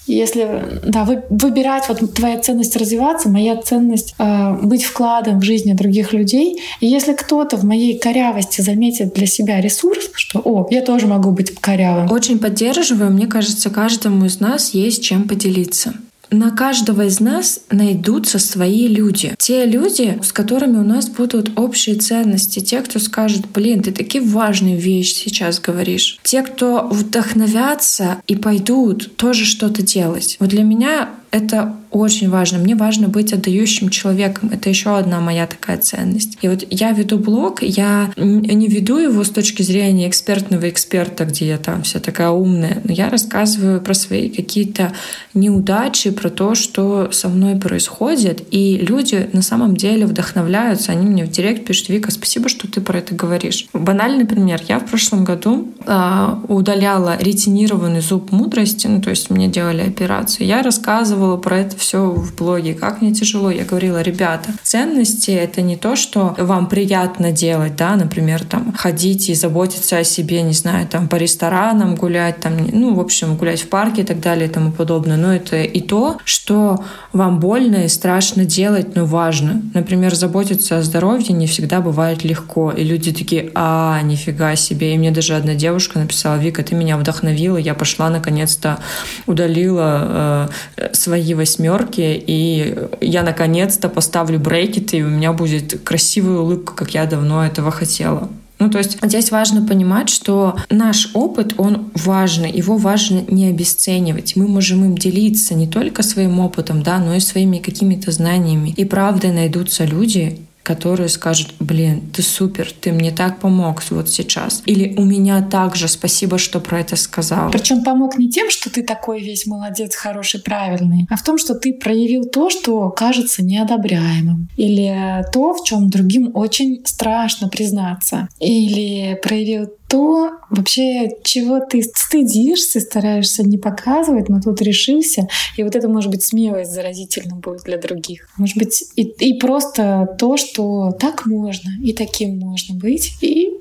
Если 0.07 0.81
да, 0.85 1.03
вы, 1.03 1.23
выбирать, 1.29 1.85
вот 1.89 2.13
твоя 2.13 2.39
ценность 2.39 2.75
развиваться, 2.75 3.29
моя 3.29 3.55
ценность 3.55 4.15
э, 4.17 4.53
быть 4.61 4.83
вкладом 4.83 5.39
в 5.39 5.43
жизни 5.43 5.73
других 5.73 6.13
людей. 6.13 6.61
И 6.79 6.87
если 6.87 7.13
кто-то 7.13 7.57
в 7.57 7.63
моей 7.63 7.97
корявости 7.97 8.61
заметит 8.61 9.13
для 9.13 9.25
себя 9.25 9.61
ресурс, 9.61 10.09
что 10.13 10.41
«О, 10.43 10.67
я 10.69 10.81
тоже 10.81 11.07
могу 11.07 11.31
быть 11.31 11.55
корявым». 11.59 12.11
Очень 12.11 12.39
поддерживаю. 12.39 13.11
Мне 13.11 13.27
кажется, 13.27 13.69
каждому 13.69 14.25
из 14.25 14.39
нас 14.39 14.73
есть 14.73 15.03
чем 15.03 15.27
поделиться 15.27 15.93
на 16.37 16.51
каждого 16.51 17.05
из 17.05 17.19
нас 17.19 17.61
найдутся 17.69 18.39
свои 18.39 18.87
люди. 18.87 19.35
Те 19.37 19.65
люди, 19.65 20.19
с 20.23 20.31
которыми 20.31 20.77
у 20.77 20.83
нас 20.83 21.09
будут 21.09 21.57
общие 21.57 21.95
ценности. 21.95 22.59
Те, 22.59 22.81
кто 22.81 22.99
скажет, 22.99 23.45
блин, 23.53 23.81
ты 23.81 23.91
такие 23.91 24.23
важные 24.23 24.77
вещи 24.77 25.13
сейчас 25.13 25.59
говоришь. 25.59 26.19
Те, 26.23 26.43
кто 26.43 26.87
вдохновятся 26.87 28.21
и 28.27 28.35
пойдут 28.35 29.15
тоже 29.15 29.45
что-то 29.45 29.81
делать. 29.81 30.37
Вот 30.39 30.49
для 30.49 30.63
меня 30.63 31.09
это 31.35 31.75
очень 31.91 32.29
важно. 32.29 32.59
Мне 32.59 32.75
важно 32.75 33.07
быть 33.07 33.33
отдающим 33.33 33.89
человеком. 33.89 34.49
Это 34.53 34.69
еще 34.69 34.97
одна 34.97 35.19
моя 35.19 35.47
такая 35.47 35.77
ценность. 35.77 36.37
И 36.41 36.47
вот 36.47 36.65
я 36.69 36.91
веду 36.91 37.17
блог, 37.17 37.61
я 37.61 38.11
не 38.17 38.67
веду 38.67 38.97
его 38.97 39.23
с 39.23 39.29
точки 39.29 39.61
зрения 39.61 40.07
экспертного 40.09 40.69
эксперта, 40.69 41.25
где 41.25 41.47
я 41.47 41.57
там 41.57 41.83
вся 41.83 41.99
такая 41.99 42.29
умная, 42.29 42.81
но 42.83 42.91
я 42.91 43.09
рассказываю 43.09 43.81
про 43.81 43.93
свои 43.93 44.29
какие-то 44.29 44.91
неудачи, 45.33 46.11
про 46.11 46.29
то, 46.29 46.55
что 46.55 47.11
со 47.11 47.29
мной 47.29 47.55
происходит. 47.55 48.43
И 48.51 48.77
люди 48.77 49.29
на 49.33 49.41
самом 49.41 49.75
деле 49.75 50.05
вдохновляются. 50.05 50.91
Они 50.91 51.05
мне 51.05 51.25
в 51.25 51.31
директ 51.31 51.65
пишут, 51.65 51.89
Вика, 51.89 52.11
спасибо, 52.11 52.49
что 52.49 52.69
ты 52.69 52.81
про 52.81 52.99
это 52.99 53.15
говоришь. 53.15 53.67
Банальный 53.73 54.25
пример. 54.25 54.61
Я 54.67 54.79
в 54.79 54.85
прошлом 54.85 55.23
году 55.23 55.69
э, 55.85 56.35
удаляла 56.47 57.17
ретинированный 57.19 58.01
зуб 58.01 58.31
мудрости, 58.31 58.87
ну 58.87 59.01
то 59.01 59.09
есть 59.09 59.29
мне 59.29 59.47
делали 59.47 59.81
операцию. 59.81 60.47
Я 60.47 60.61
рассказывала 60.61 61.24
рассказывала 61.25 61.37
про 61.37 61.59
это 61.59 61.77
все 61.77 62.09
в 62.09 62.35
блоге, 62.35 62.73
как 62.73 63.01
мне 63.01 63.13
тяжело. 63.13 63.51
Я 63.51 63.65
говорила, 63.65 64.01
ребята, 64.01 64.51
ценности— 64.63 65.31
это 65.31 65.61
не 65.61 65.75
то, 65.75 65.95
что 65.95 66.35
вам 66.37 66.67
приятно 66.67 67.31
делать, 67.31 67.75
да, 67.75 67.95
например, 67.95 68.43
там, 68.43 68.73
ходить 68.73 69.29
и 69.29 69.35
заботиться 69.35 69.97
о 69.97 70.03
себе, 70.03 70.41
не 70.41 70.53
знаю, 70.53 70.87
там, 70.87 71.07
по 71.07 71.15
ресторанам 71.15 71.95
гулять, 71.95 72.39
там, 72.39 72.53
ну, 72.71 72.93
в 72.93 72.99
общем, 72.99 73.37
гулять 73.37 73.61
в 73.61 73.69
парке 73.69 74.01
и 74.01 74.05
так 74.05 74.19
далее 74.19 74.47
и 74.47 74.51
тому 74.51 74.71
подобное. 74.71 75.17
Но 75.17 75.33
это 75.33 75.57
и 75.57 75.81
то, 75.81 76.17
что 76.25 76.83
вам 77.13 77.39
больно 77.39 77.85
и 77.85 77.87
страшно 77.87 78.45
делать, 78.45 78.95
но 78.95 79.05
важно. 79.05 79.61
Например, 79.73 80.15
заботиться 80.15 80.77
о 80.77 80.81
здоровье 80.81 81.33
не 81.35 81.47
всегда 81.47 81.81
бывает 81.81 82.23
легко. 82.23 82.71
И 82.71 82.83
люди 82.83 83.11
такие, 83.11 83.51
а, 83.55 84.01
нифига 84.01 84.55
себе. 84.55 84.93
И 84.93 84.97
мне 84.97 85.11
даже 85.11 85.35
одна 85.35 85.55
девушка 85.55 85.99
написала, 85.99 86.37
Вика, 86.37 86.63
ты 86.63 86.75
меня 86.75 86.97
вдохновила, 86.97 87.57
я 87.57 87.73
пошла 87.73 88.09
наконец-то 88.09 88.77
удалила 89.25 90.49
э, 90.77 90.93
свои 90.93 91.14
свои 91.15 91.33
восьмерки, 91.33 92.23
и 92.27 92.75
я 92.99 93.23
наконец-то 93.23 93.89
поставлю 93.89 94.39
брекеты, 94.39 94.97
и 94.97 95.03
у 95.03 95.07
меня 95.07 95.31
будет 95.31 95.81
красивая 95.83 96.39
улыбка, 96.39 96.73
как 96.73 96.93
я 96.93 97.05
давно 97.05 97.45
этого 97.45 97.71
хотела. 97.71 98.29
Ну, 98.59 98.69
то 98.69 98.77
есть 98.77 98.97
здесь 99.01 99.31
важно 99.31 99.65
понимать, 99.65 100.09
что 100.09 100.55
наш 100.69 101.11
опыт, 101.13 101.55
он 101.57 101.91
важный, 101.93 102.51
его 102.51 102.77
важно 102.77 103.23
не 103.27 103.47
обесценивать. 103.47 104.35
Мы 104.35 104.47
можем 104.47 104.85
им 104.85 104.97
делиться 104.97 105.55
не 105.55 105.67
только 105.67 106.03
своим 106.03 106.39
опытом, 106.39 106.81
да, 106.81 106.99
но 106.99 107.15
и 107.15 107.19
своими 107.19 107.59
какими-то 107.59 108.11
знаниями. 108.11 108.73
И 108.75 108.85
правда 108.85 109.31
найдутся 109.31 109.83
люди, 109.85 110.39
которые 110.65 111.09
скажут, 111.09 111.53
блин, 111.59 112.01
ты 112.11 112.23
супер, 112.23 112.71
ты 112.71 112.91
мне 112.91 113.11
так 113.11 113.39
помог 113.39 113.83
вот 113.91 114.09
сейчас. 114.09 114.63
Или 114.65 114.95
у 114.97 115.05
меня 115.05 115.43
также, 115.43 115.87
спасибо, 115.87 116.39
что 116.39 116.59
про 116.59 116.79
это 116.79 116.95
сказал. 116.95 117.51
Причем 117.51 117.83
помог 117.83 118.17
не 118.17 118.29
тем, 118.31 118.49
что 118.49 118.71
ты 118.71 118.81
такой 118.81 119.21
весь 119.21 119.45
молодец, 119.45 119.95
хороший, 119.95 120.41
правильный, 120.41 121.05
а 121.11 121.17
в 121.17 121.23
том, 121.23 121.37
что 121.37 121.53
ты 121.53 121.71
проявил 121.71 122.25
то, 122.25 122.49
что 122.49 122.89
кажется 122.89 123.43
неодобряемым. 123.43 124.49
Или 124.57 125.23
то, 125.31 125.53
в 125.53 125.63
чем 125.63 125.89
другим 125.89 126.31
очень 126.33 126.81
страшно 126.85 127.47
признаться. 127.47 128.27
Или 128.39 129.19
проявил 129.21 129.69
то 129.87 130.31
вообще, 130.49 131.09
чего 131.23 131.59
ты 131.59 131.83
стыдишься, 131.83 132.79
стараешься 132.79 133.43
не 133.43 133.57
показывать, 133.57 134.29
но 134.29 134.41
тут 134.41 134.61
решился. 134.61 135.27
И 135.57 135.63
вот 135.63 135.75
это, 135.75 135.87
может 135.87 136.11
быть, 136.11 136.23
смелость 136.23 136.71
заразительно 136.71 137.35
будет 137.35 137.63
для 137.63 137.77
других. 137.77 138.27
Может 138.37 138.57
быть, 138.57 138.83
и, 138.95 139.03
и 139.03 139.39
просто 139.39 140.15
то, 140.17 140.37
что 140.37 140.91
так 140.99 141.25
можно, 141.25 141.69
и 141.83 141.93
таким 141.93 142.39
можно 142.39 142.75
быть, 142.75 143.13
и 143.21 143.51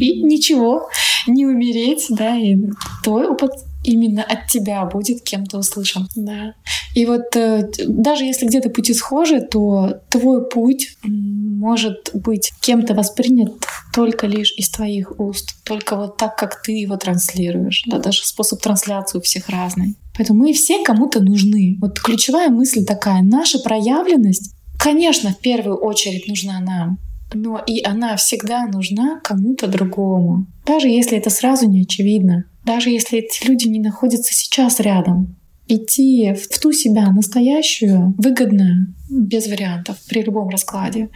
и 0.00 0.22
ничего. 0.22 0.88
не 1.26 1.46
умереть, 1.46 2.06
да, 2.10 2.36
и 2.36 2.56
твой 3.02 3.26
опыт 3.26 3.52
именно 3.82 4.22
от 4.22 4.48
тебя 4.48 4.84
будет 4.84 5.22
кем-то 5.22 5.58
услышан. 5.58 6.08
Да. 6.16 6.54
И 6.94 7.06
вот 7.06 7.34
э, 7.34 7.70
даже 7.86 8.24
если 8.24 8.46
где-то 8.46 8.70
пути 8.70 8.94
схожи, 8.94 9.40
то 9.40 10.00
твой 10.10 10.48
путь 10.48 10.96
может 11.02 12.10
быть 12.14 12.52
кем-то 12.60 12.94
воспринят 12.94 13.52
только 13.92 14.26
лишь 14.26 14.52
из 14.56 14.70
твоих 14.70 15.18
уст, 15.18 15.56
только 15.64 15.96
вот 15.96 16.16
так, 16.16 16.36
как 16.36 16.62
ты 16.62 16.72
его 16.72 16.96
транслируешь. 16.96 17.82
Да, 17.86 17.98
даже 17.98 18.24
способ 18.24 18.60
трансляции 18.60 19.18
у 19.18 19.22
всех 19.22 19.48
разный. 19.48 19.96
Поэтому 20.16 20.40
мы 20.40 20.52
все 20.52 20.84
кому-то 20.84 21.20
нужны. 21.20 21.78
Вот 21.80 21.98
ключевая 21.98 22.48
мысль 22.48 22.84
такая. 22.84 23.22
Наша 23.22 23.58
проявленность, 23.58 24.54
конечно, 24.78 25.30
в 25.30 25.38
первую 25.38 25.76
очередь 25.76 26.28
нужна 26.28 26.60
нам, 26.60 26.98
но 27.32 27.60
и 27.66 27.82
она 27.82 28.14
всегда 28.16 28.66
нужна 28.66 29.20
кому-то 29.24 29.66
другому. 29.66 30.46
Даже 30.64 30.88
если 30.88 31.18
это 31.18 31.30
сразу 31.30 31.68
не 31.68 31.82
очевидно. 31.82 32.44
Даже 32.64 32.90
если 32.90 33.18
эти 33.18 33.46
люди 33.46 33.66
не 33.66 33.80
находятся 33.80 34.32
сейчас 34.32 34.78
рядом. 34.78 35.36
Идти 35.66 36.34
в 36.34 36.58
ту 36.58 36.72
себя 36.72 37.10
настоящую 37.10 38.14
выгодно, 38.18 38.94
без 39.08 39.46
вариантов, 39.46 39.98
при 40.08 40.22
любом 40.22 40.48
раскладе. 40.48 41.08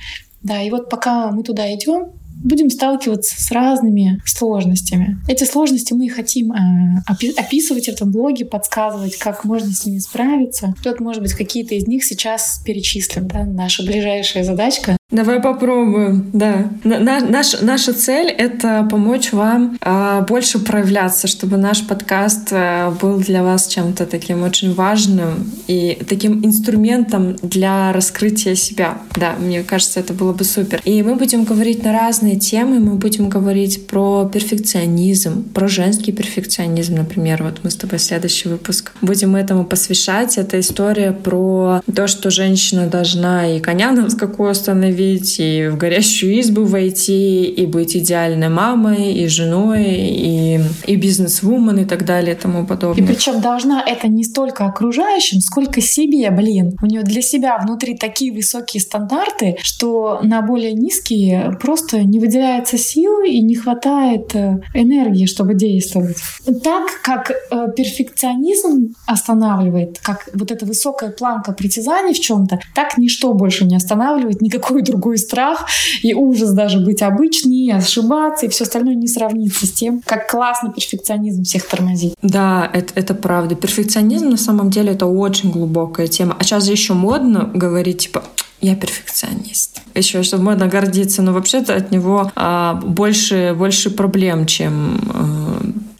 Да, 0.42 0.62
и 0.62 0.70
вот 0.70 0.88
пока 0.88 1.30
мы 1.30 1.42
туда 1.42 1.74
идем, 1.74 2.12
будем 2.42 2.70
сталкиваться 2.70 3.40
с 3.40 3.50
разными 3.50 4.20
сложностями. 4.24 5.18
Эти 5.28 5.44
сложности 5.44 5.92
мы 5.92 6.08
хотим 6.08 6.52
э, 6.52 7.02
описывать 7.36 7.86
в 7.86 7.88
этом 7.88 8.10
блоге, 8.10 8.44
подсказывать, 8.44 9.16
как 9.16 9.44
можно 9.44 9.72
с 9.72 9.84
ними 9.86 9.98
справиться. 9.98 10.74
Тут, 10.82 11.00
может 11.00 11.22
быть, 11.22 11.34
какие-то 11.34 11.74
из 11.74 11.86
них 11.86 12.04
сейчас 12.04 12.60
перечислим. 12.64 13.28
Да? 13.28 13.44
Наша 13.44 13.82
ближайшая 13.82 14.44
задачка 14.44 14.98
Давай 15.10 15.40
попробуем, 15.40 16.28
да. 16.34 16.70
На, 16.84 17.20
наш, 17.20 17.62
наша 17.62 17.94
цель— 17.94 18.28
это 18.38 18.86
помочь 18.90 19.32
вам 19.32 19.78
э, 19.80 20.22
больше 20.28 20.58
проявляться, 20.58 21.26
чтобы 21.26 21.56
наш 21.56 21.86
подкаст 21.86 22.48
э, 22.50 22.90
был 23.00 23.16
для 23.16 23.42
вас 23.42 23.68
чем-то 23.68 24.04
таким 24.04 24.42
очень 24.42 24.74
важным 24.74 25.50
и 25.66 25.98
таким 26.06 26.44
инструментом 26.44 27.36
для 27.40 27.90
раскрытия 27.94 28.54
себя. 28.54 28.98
Да, 29.16 29.34
мне 29.38 29.62
кажется, 29.62 29.98
это 29.98 30.12
было 30.12 30.34
бы 30.34 30.44
супер. 30.44 30.82
И 30.84 31.02
мы 31.02 31.14
будем 31.14 31.44
говорить 31.44 31.82
на 31.82 31.94
разные 31.94 32.27
темы. 32.36 32.80
Мы 32.80 32.94
будем 32.94 33.28
говорить 33.28 33.86
про 33.86 34.28
перфекционизм, 34.32 35.44
про 35.52 35.68
женский 35.68 36.12
перфекционизм, 36.12 36.96
например. 36.96 37.42
Вот 37.42 37.60
мы 37.62 37.70
с 37.70 37.76
тобой 37.76 37.98
следующий 37.98 38.48
выпуск 38.48 38.92
будем 39.00 39.36
этому 39.36 39.64
посвящать. 39.64 40.38
Это 40.38 40.60
история 40.60 41.12
про 41.12 41.80
то, 41.94 42.06
что 42.06 42.30
женщина 42.30 42.86
должна 42.86 43.56
и 43.56 43.60
коня 43.60 43.92
на 43.92 44.10
скаку 44.10 44.46
остановить, 44.46 45.36
и 45.38 45.68
в 45.68 45.76
горящую 45.76 46.40
избу 46.40 46.64
войти, 46.64 47.44
и 47.44 47.66
быть 47.66 47.96
идеальной 47.96 48.48
мамой, 48.48 49.12
и 49.14 49.26
женой, 49.28 49.84
и, 49.86 50.60
и 50.86 50.96
бизнес-вумен, 50.96 51.78
и 51.78 51.84
так 51.84 52.04
далее, 52.04 52.34
и 52.34 52.38
тому 52.38 52.66
подобное. 52.66 53.04
И 53.04 53.06
причем 53.06 53.40
должна 53.40 53.82
это 53.82 54.08
не 54.08 54.24
столько 54.24 54.66
окружающим, 54.66 55.40
сколько 55.40 55.80
себе, 55.80 56.30
блин. 56.30 56.76
У 56.82 56.86
нее 56.86 57.02
для 57.02 57.22
себя 57.22 57.58
внутри 57.58 57.96
такие 57.96 58.32
высокие 58.32 58.80
стандарты, 58.80 59.56
что 59.62 60.20
на 60.22 60.42
более 60.42 60.72
низкие 60.72 61.56
просто 61.60 62.02
не 62.02 62.17
выделяется 62.18 62.78
сил 62.78 63.22
и 63.22 63.40
не 63.40 63.54
хватает 63.54 64.34
э, 64.34 64.60
энергии, 64.74 65.26
чтобы 65.26 65.54
действовать. 65.54 66.16
Так 66.62 67.02
как 67.02 67.30
э, 67.30 67.68
перфекционизм 67.76 68.94
останавливает, 69.06 69.98
как 70.02 70.28
вот 70.34 70.50
эта 70.50 70.66
высокая 70.66 71.10
планка 71.10 71.52
притязаний 71.52 72.14
в 72.14 72.20
чем-то, 72.20 72.60
так 72.74 72.98
ничто 72.98 73.32
больше 73.34 73.64
не 73.64 73.76
останавливает 73.76 74.40
никакую 74.40 74.82
другой 74.88 75.18
страх 75.18 75.66
и 76.02 76.14
ужас 76.14 76.52
даже 76.52 76.80
быть 76.80 77.02
обычнее, 77.02 77.76
ошибаться, 77.76 78.46
и 78.46 78.48
все 78.48 78.64
остальное 78.64 78.94
не 78.94 79.08
сравнится 79.08 79.66
с 79.66 79.72
тем, 79.72 80.02
как 80.04 80.30
классно 80.30 80.72
перфекционизм 80.72 81.44
всех 81.44 81.66
тормозит. 81.68 82.14
Да, 82.22 82.68
это, 82.72 82.92
это 82.94 83.14
правда. 83.14 83.54
Перфекционизм 83.54 84.28
на 84.30 84.36
самом 84.36 84.70
деле 84.70 84.92
это 84.92 85.06
очень 85.06 85.50
глубокая 85.50 86.06
тема. 86.06 86.36
А 86.38 86.44
сейчас 86.44 86.68
еще 86.68 86.94
модно 86.94 87.50
говорить, 87.54 87.98
типа, 87.98 88.24
я 88.60 88.74
перфекционист. 88.74 89.80
Еще, 89.94 90.22
чтобы 90.22 90.44
модно 90.44 90.66
гордиться, 90.66 91.22
но 91.22 91.32
вообще-то 91.32 91.74
от 91.74 91.90
него 91.90 92.32
а, 92.34 92.74
больше, 92.74 93.54
больше 93.56 93.90
проблем, 93.90 94.46
чем 94.46 95.00
а, 95.14 95.47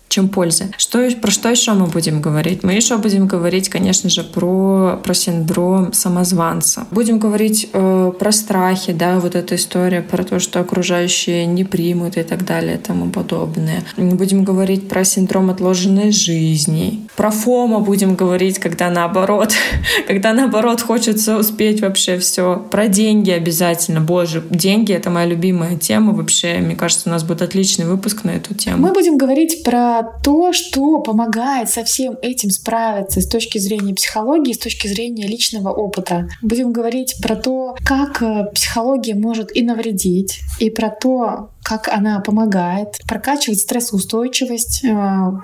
чем 0.09 0.29
пользы. 0.29 0.71
Что, 0.77 1.09
про 1.21 1.31
что 1.31 1.49
еще 1.49 1.73
мы 1.73 1.87
будем 1.87 2.21
говорить? 2.21 2.63
Мы 2.63 2.73
еще 2.73 2.97
будем 2.97 3.27
говорить, 3.27 3.69
конечно 3.69 4.09
же, 4.09 4.25
про, 4.25 4.99
про 5.03 5.15
синдром 5.15 5.93
самозванца. 5.93 6.87
Будем 6.91 7.19
говорить 7.19 7.69
э, 7.73 8.13
про 8.19 8.33
страхи, 8.33 8.93
да, 8.93 9.19
вот 9.21 9.35
эта 9.35 9.55
история 9.57 10.03
про 10.03 10.25
то, 10.25 10.39
что 10.39 10.61
окружающие 10.61 11.47
не 11.47 11.65
примут 11.65 12.17
и 12.17 12.23
так 12.23 12.45
далее 12.45 12.77
и 12.77 12.79
тому 12.79 13.11
подобное. 13.11 13.85
Будем 13.97 14.45
говорить 14.45 14.89
про 14.89 15.05
синдром 15.05 15.51
отложенной 15.51 16.11
жизни. 16.11 17.07
Про 17.17 17.31
фома 17.31 17.81
будем 17.81 18.15
говорить, 18.15 18.59
когда 18.59 18.91
наоборот, 18.91 19.53
когда 20.07 20.33
наоборот 20.33 20.81
хочется 20.81 21.39
успеть 21.39 21.81
вообще 21.81 22.19
все. 22.19 22.57
Про 22.71 22.89
деньги 22.89 23.31
обязательно. 23.31 24.01
Боже, 24.01 24.43
деньги— 24.51 24.93
это 24.95 25.11
моя 25.11 25.27
любимая 25.27 25.77
тема 25.77 26.13
вообще. 26.13 26.59
Мне 26.59 26.77
кажется, 26.77 27.09
у 27.09 27.13
нас 27.13 27.25
будет 27.25 27.43
отличный 27.43 27.85
выпуск 27.85 28.25
на 28.25 28.31
эту 28.31 28.55
тему. 28.55 28.79
Мы 28.79 28.93
будем 28.93 29.19
говорить 29.19 29.63
про 29.65 29.98
то, 30.03 30.53
что 30.53 31.01
помогает 31.01 31.69
со 31.71 31.85
всем 31.85 32.17
этим 32.23 32.51
справиться 32.51 33.21
с 33.21 33.27
точки 33.27 33.59
зрения 33.59 33.95
психологии, 33.95 34.53
с 34.53 34.59
точки 34.59 34.89
зрения 34.89 35.27
личного 35.27 35.71
опыта. 35.71 36.29
Будем 36.43 36.73
говорить 36.73 37.17
про 37.23 37.37
то, 37.37 37.77
как 37.85 38.23
э, 38.23 38.51
психология 38.55 39.15
может 39.15 39.55
и 39.57 39.63
навредить, 39.63 40.41
и 40.59 40.71
про 40.71 40.91
то, 40.91 41.51
как 41.63 41.89
она 41.89 42.21
помогает 42.21 42.99
прокачивать 43.07 43.61
стрессоустойчивость, 43.61 44.85
э, 44.85 44.89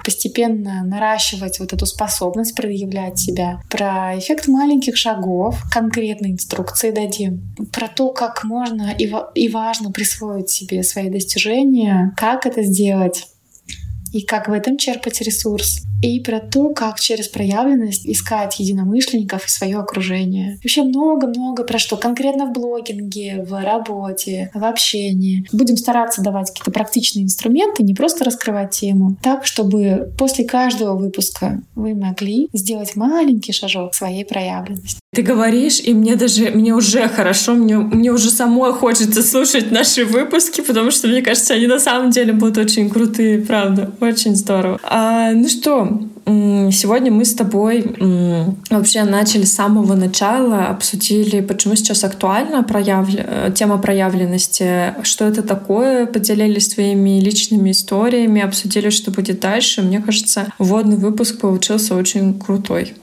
постепенно 0.05 0.83
наращивать 0.85 1.61
вот 1.61 1.73
эту 1.73 1.87
способность 1.87 2.55
проявлять 2.55 3.19
себя. 3.19 3.61
Про 3.69 4.19
эффект 4.19 4.49
маленьких 4.49 4.97
шагов, 4.97 5.63
конкретные 5.71 6.33
инструкции 6.33 6.91
дадим. 6.91 7.55
Про 7.73 7.89
то, 7.89 8.11
как 8.11 8.45
можно 8.45 8.95
и 9.35 9.49
важно 9.49 9.91
присвоить 9.91 10.51
себе 10.51 10.83
свои 10.83 11.11
достижения, 11.11 12.15
как 12.17 12.47
это 12.47 12.63
сделать 12.63 13.27
и 14.15 14.23
как 14.23 14.49
в 14.49 14.53
этом 14.53 14.79
черпать 14.79 15.21
ресурс 15.21 15.83
и 16.05 16.21
про 16.21 16.39
то, 16.39 16.71
как 16.71 17.01
через 17.01 17.29
проявленность 17.29 18.07
искать 18.07 18.61
единомышленников 18.61 19.47
и 19.47 19.51
свое 19.51 19.79
окружение. 19.79 20.59
Вообще 20.63 20.83
много-много 20.83 21.65
про 21.65 21.79
что 21.79 21.97
конкретно 21.97 22.47
в 22.47 22.53
блогинге, 22.53 23.43
в 23.43 23.63
работе, 23.65 24.51
в 24.55 24.65
общении. 24.65 25.47
Будем 25.53 25.77
стараться 25.77 26.23
давать 26.23 26.51
какие-то 26.51 26.71
практичные 26.71 27.25
инструменты, 27.25 27.83
не 27.83 27.95
просто 27.95 28.25
раскрывать 28.25 28.71
тему, 28.71 29.17
так, 29.23 29.47
чтобы 29.47 30.13
после 30.19 30.45
каждого 30.45 30.97
выпуска 30.97 31.63
вы 31.75 31.95
могли 31.95 32.49
сделать 32.53 32.97
маленький 32.97 33.53
шажок 33.53 33.93
к 33.93 33.95
своей 33.95 34.25
проявленности. 34.25 34.99
Ты 35.15 35.23
говоришь, 35.23 35.81
и 35.81 35.95
мне 35.95 36.17
даже, 36.17 36.51
мне 36.51 36.75
уже 36.75 37.09
хорошо, 37.09 37.55
мне, 37.55 37.77
мне 37.77 38.11
уже 38.11 38.31
самой 38.31 38.73
хочется 38.73 39.23
слушать 39.23 39.71
наши 39.71 40.05
выпуски, 40.05 40.61
потому 40.61 40.91
что, 40.91 41.07
мне 41.07 41.23
кажется, 41.23 41.55
они 41.55 41.69
на 41.69 41.79
самом 41.79 42.11
деле 42.11 42.33
будут 42.33 42.59
очень 42.59 42.91
крутые, 42.91 43.39
правда, 43.39 43.93
очень 44.09 44.37
здорово. 44.37 44.81
А, 44.85 45.33
ну 45.33 45.49
что, 45.49 45.89
Сегодня 46.27 47.13
мы 47.13 47.27
с 47.27 47.35
тобой 47.35 47.85
вообще 48.71 49.05
начали 49.05 49.45
с 49.45 49.55
самого 49.55 49.95
начала, 49.95 50.69
обсудили, 50.69 51.41
почему 51.43 51.75
сейчас 51.77 52.03
актуальна 52.03 52.63
проявля... 52.63 53.27
Э, 53.29 53.53
тема 53.55 53.77
проявленности, 53.77 54.95
что 55.03 55.27
это 55.27 55.43
такое, 55.43 56.07
поделились 56.07 56.71
своими 56.71 57.21
личными 57.21 57.73
историями, 57.73 58.41
обсудили, 58.41 58.89
что 58.89 59.11
будет 59.11 59.41
дальше. 59.41 59.83
Мне 59.83 60.01
кажется, 60.01 60.47
вводный 60.59 60.97
выпуск 60.97 61.41
получился 61.41 61.95
очень 61.95 62.39
крутой. 62.39 62.95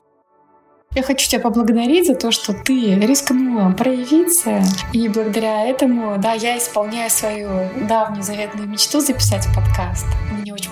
Я 0.96 1.04
хочу 1.04 1.30
тебя 1.30 1.42
поблагодарить 1.42 2.08
за 2.08 2.16
то, 2.16 2.32
что 2.32 2.54
ты 2.54 2.96
рискнула 2.96 3.72
проявиться, 3.72 4.64
и 4.94 5.08
благодаря 5.08 5.66
этому, 5.66 6.18
да, 6.18 6.34
я 6.34 6.58
исполняю 6.58 7.10
свою 7.10 7.50
давнюю 7.88 8.24
заветную 8.24 8.68
мечту 8.68 9.00
записать 9.00 9.46
подкаст. 9.56 10.06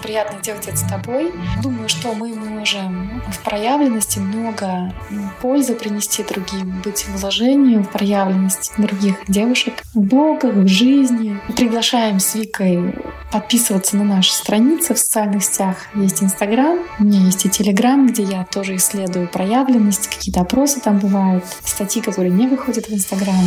Приятно 0.09 0.41
делать 0.41 0.67
это 0.67 0.75
с 0.75 0.81
тобой. 0.81 1.31
Думаю, 1.61 1.87
что 1.87 2.15
мы 2.15 2.33
можем 2.33 3.21
в 3.31 3.43
проявленности 3.43 4.17
много 4.17 4.91
пользы 5.39 5.75
принести 5.75 6.23
другим, 6.23 6.81
быть 6.83 7.07
вложением 7.09 7.83
в 7.83 7.91
проявленность 7.91 8.71
других 8.79 9.17
девушек 9.27 9.75
в 9.93 9.99
блогах, 9.99 10.55
в 10.55 10.67
жизни. 10.67 11.39
Приглашаем 11.55 12.19
с 12.19 12.33
Викой 12.33 12.95
подписываться 13.31 13.97
на 13.97 14.03
наши 14.03 14.33
страницы 14.33 14.95
в 14.95 14.97
социальных 14.97 15.43
сетях. 15.43 15.77
Есть 15.93 16.23
Инстаграм, 16.23 16.79
у 16.97 17.03
меня 17.03 17.19
есть 17.19 17.45
и 17.45 17.49
Телеграм, 17.51 18.07
где 18.07 18.23
я 18.23 18.45
тоже 18.45 18.77
исследую 18.77 19.27
проявленность, 19.27 20.07
какие-то 20.07 20.41
опросы 20.41 20.79
там 20.79 20.97
бывают, 20.97 21.45
статьи, 21.63 22.01
которые 22.01 22.31
не 22.31 22.47
выходят 22.47 22.87
в 22.87 22.91
Инстаграм. 22.91 23.45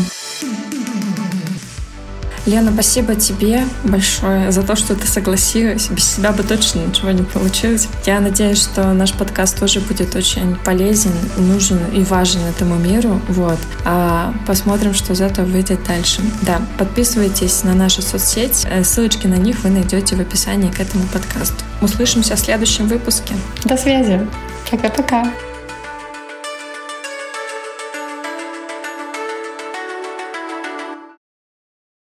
Лена, 2.45 2.73
спасибо 2.73 3.15
тебе 3.15 3.65
большое 3.85 4.51
за 4.51 4.63
то, 4.63 4.75
что 4.75 4.95
ты 4.97 5.07
согласилась. 5.07 5.89
Без 5.89 6.15
тебя 6.15 6.33
бы 6.33 6.43
точно 6.43 6.81
ничего 6.81 7.13
не 7.13 7.23
получилось. 7.23 7.89
Я 8.05 8.21
надеюсь, 8.21 8.61
что 8.61 8.93
наш 8.93 9.13
подкаст 9.13 9.59
тоже 9.61 9.81
будет 9.81 10.15
очень 10.17 10.57
полезен, 10.57 11.13
нужен 11.37 11.79
и 11.93 12.03
важен 12.03 12.41
этому 12.41 12.77
миру. 12.77 13.21
Вот. 13.29 13.59
А 13.85 14.35
посмотрим, 14.47 14.93
что 14.95 15.13
из 15.13 15.21
этого 15.21 15.47
выйдет 15.47 15.85
дальше. 15.87 16.21
Да, 16.43 16.61
подписывайтесь 16.79 17.63
на 17.63 17.75
наши 17.75 18.03
соцсети. 18.03 18.67
Э, 18.69 18.83
ссылочки 18.83 19.27
на 19.27 19.37
них 19.37 19.63
вы 19.63 19.71
найдете 19.71 20.17
в 20.17 20.21
описании 20.21 20.71
к 20.71 20.81
этому 20.81 21.07
подкасту. 21.07 21.65
Услышимся 21.81 22.35
в 22.35 22.41
следующем 22.41 22.89
выпуске. 22.89 23.35
До 23.65 23.77
связи. 23.77 24.27
Пока-пока. 24.71 25.33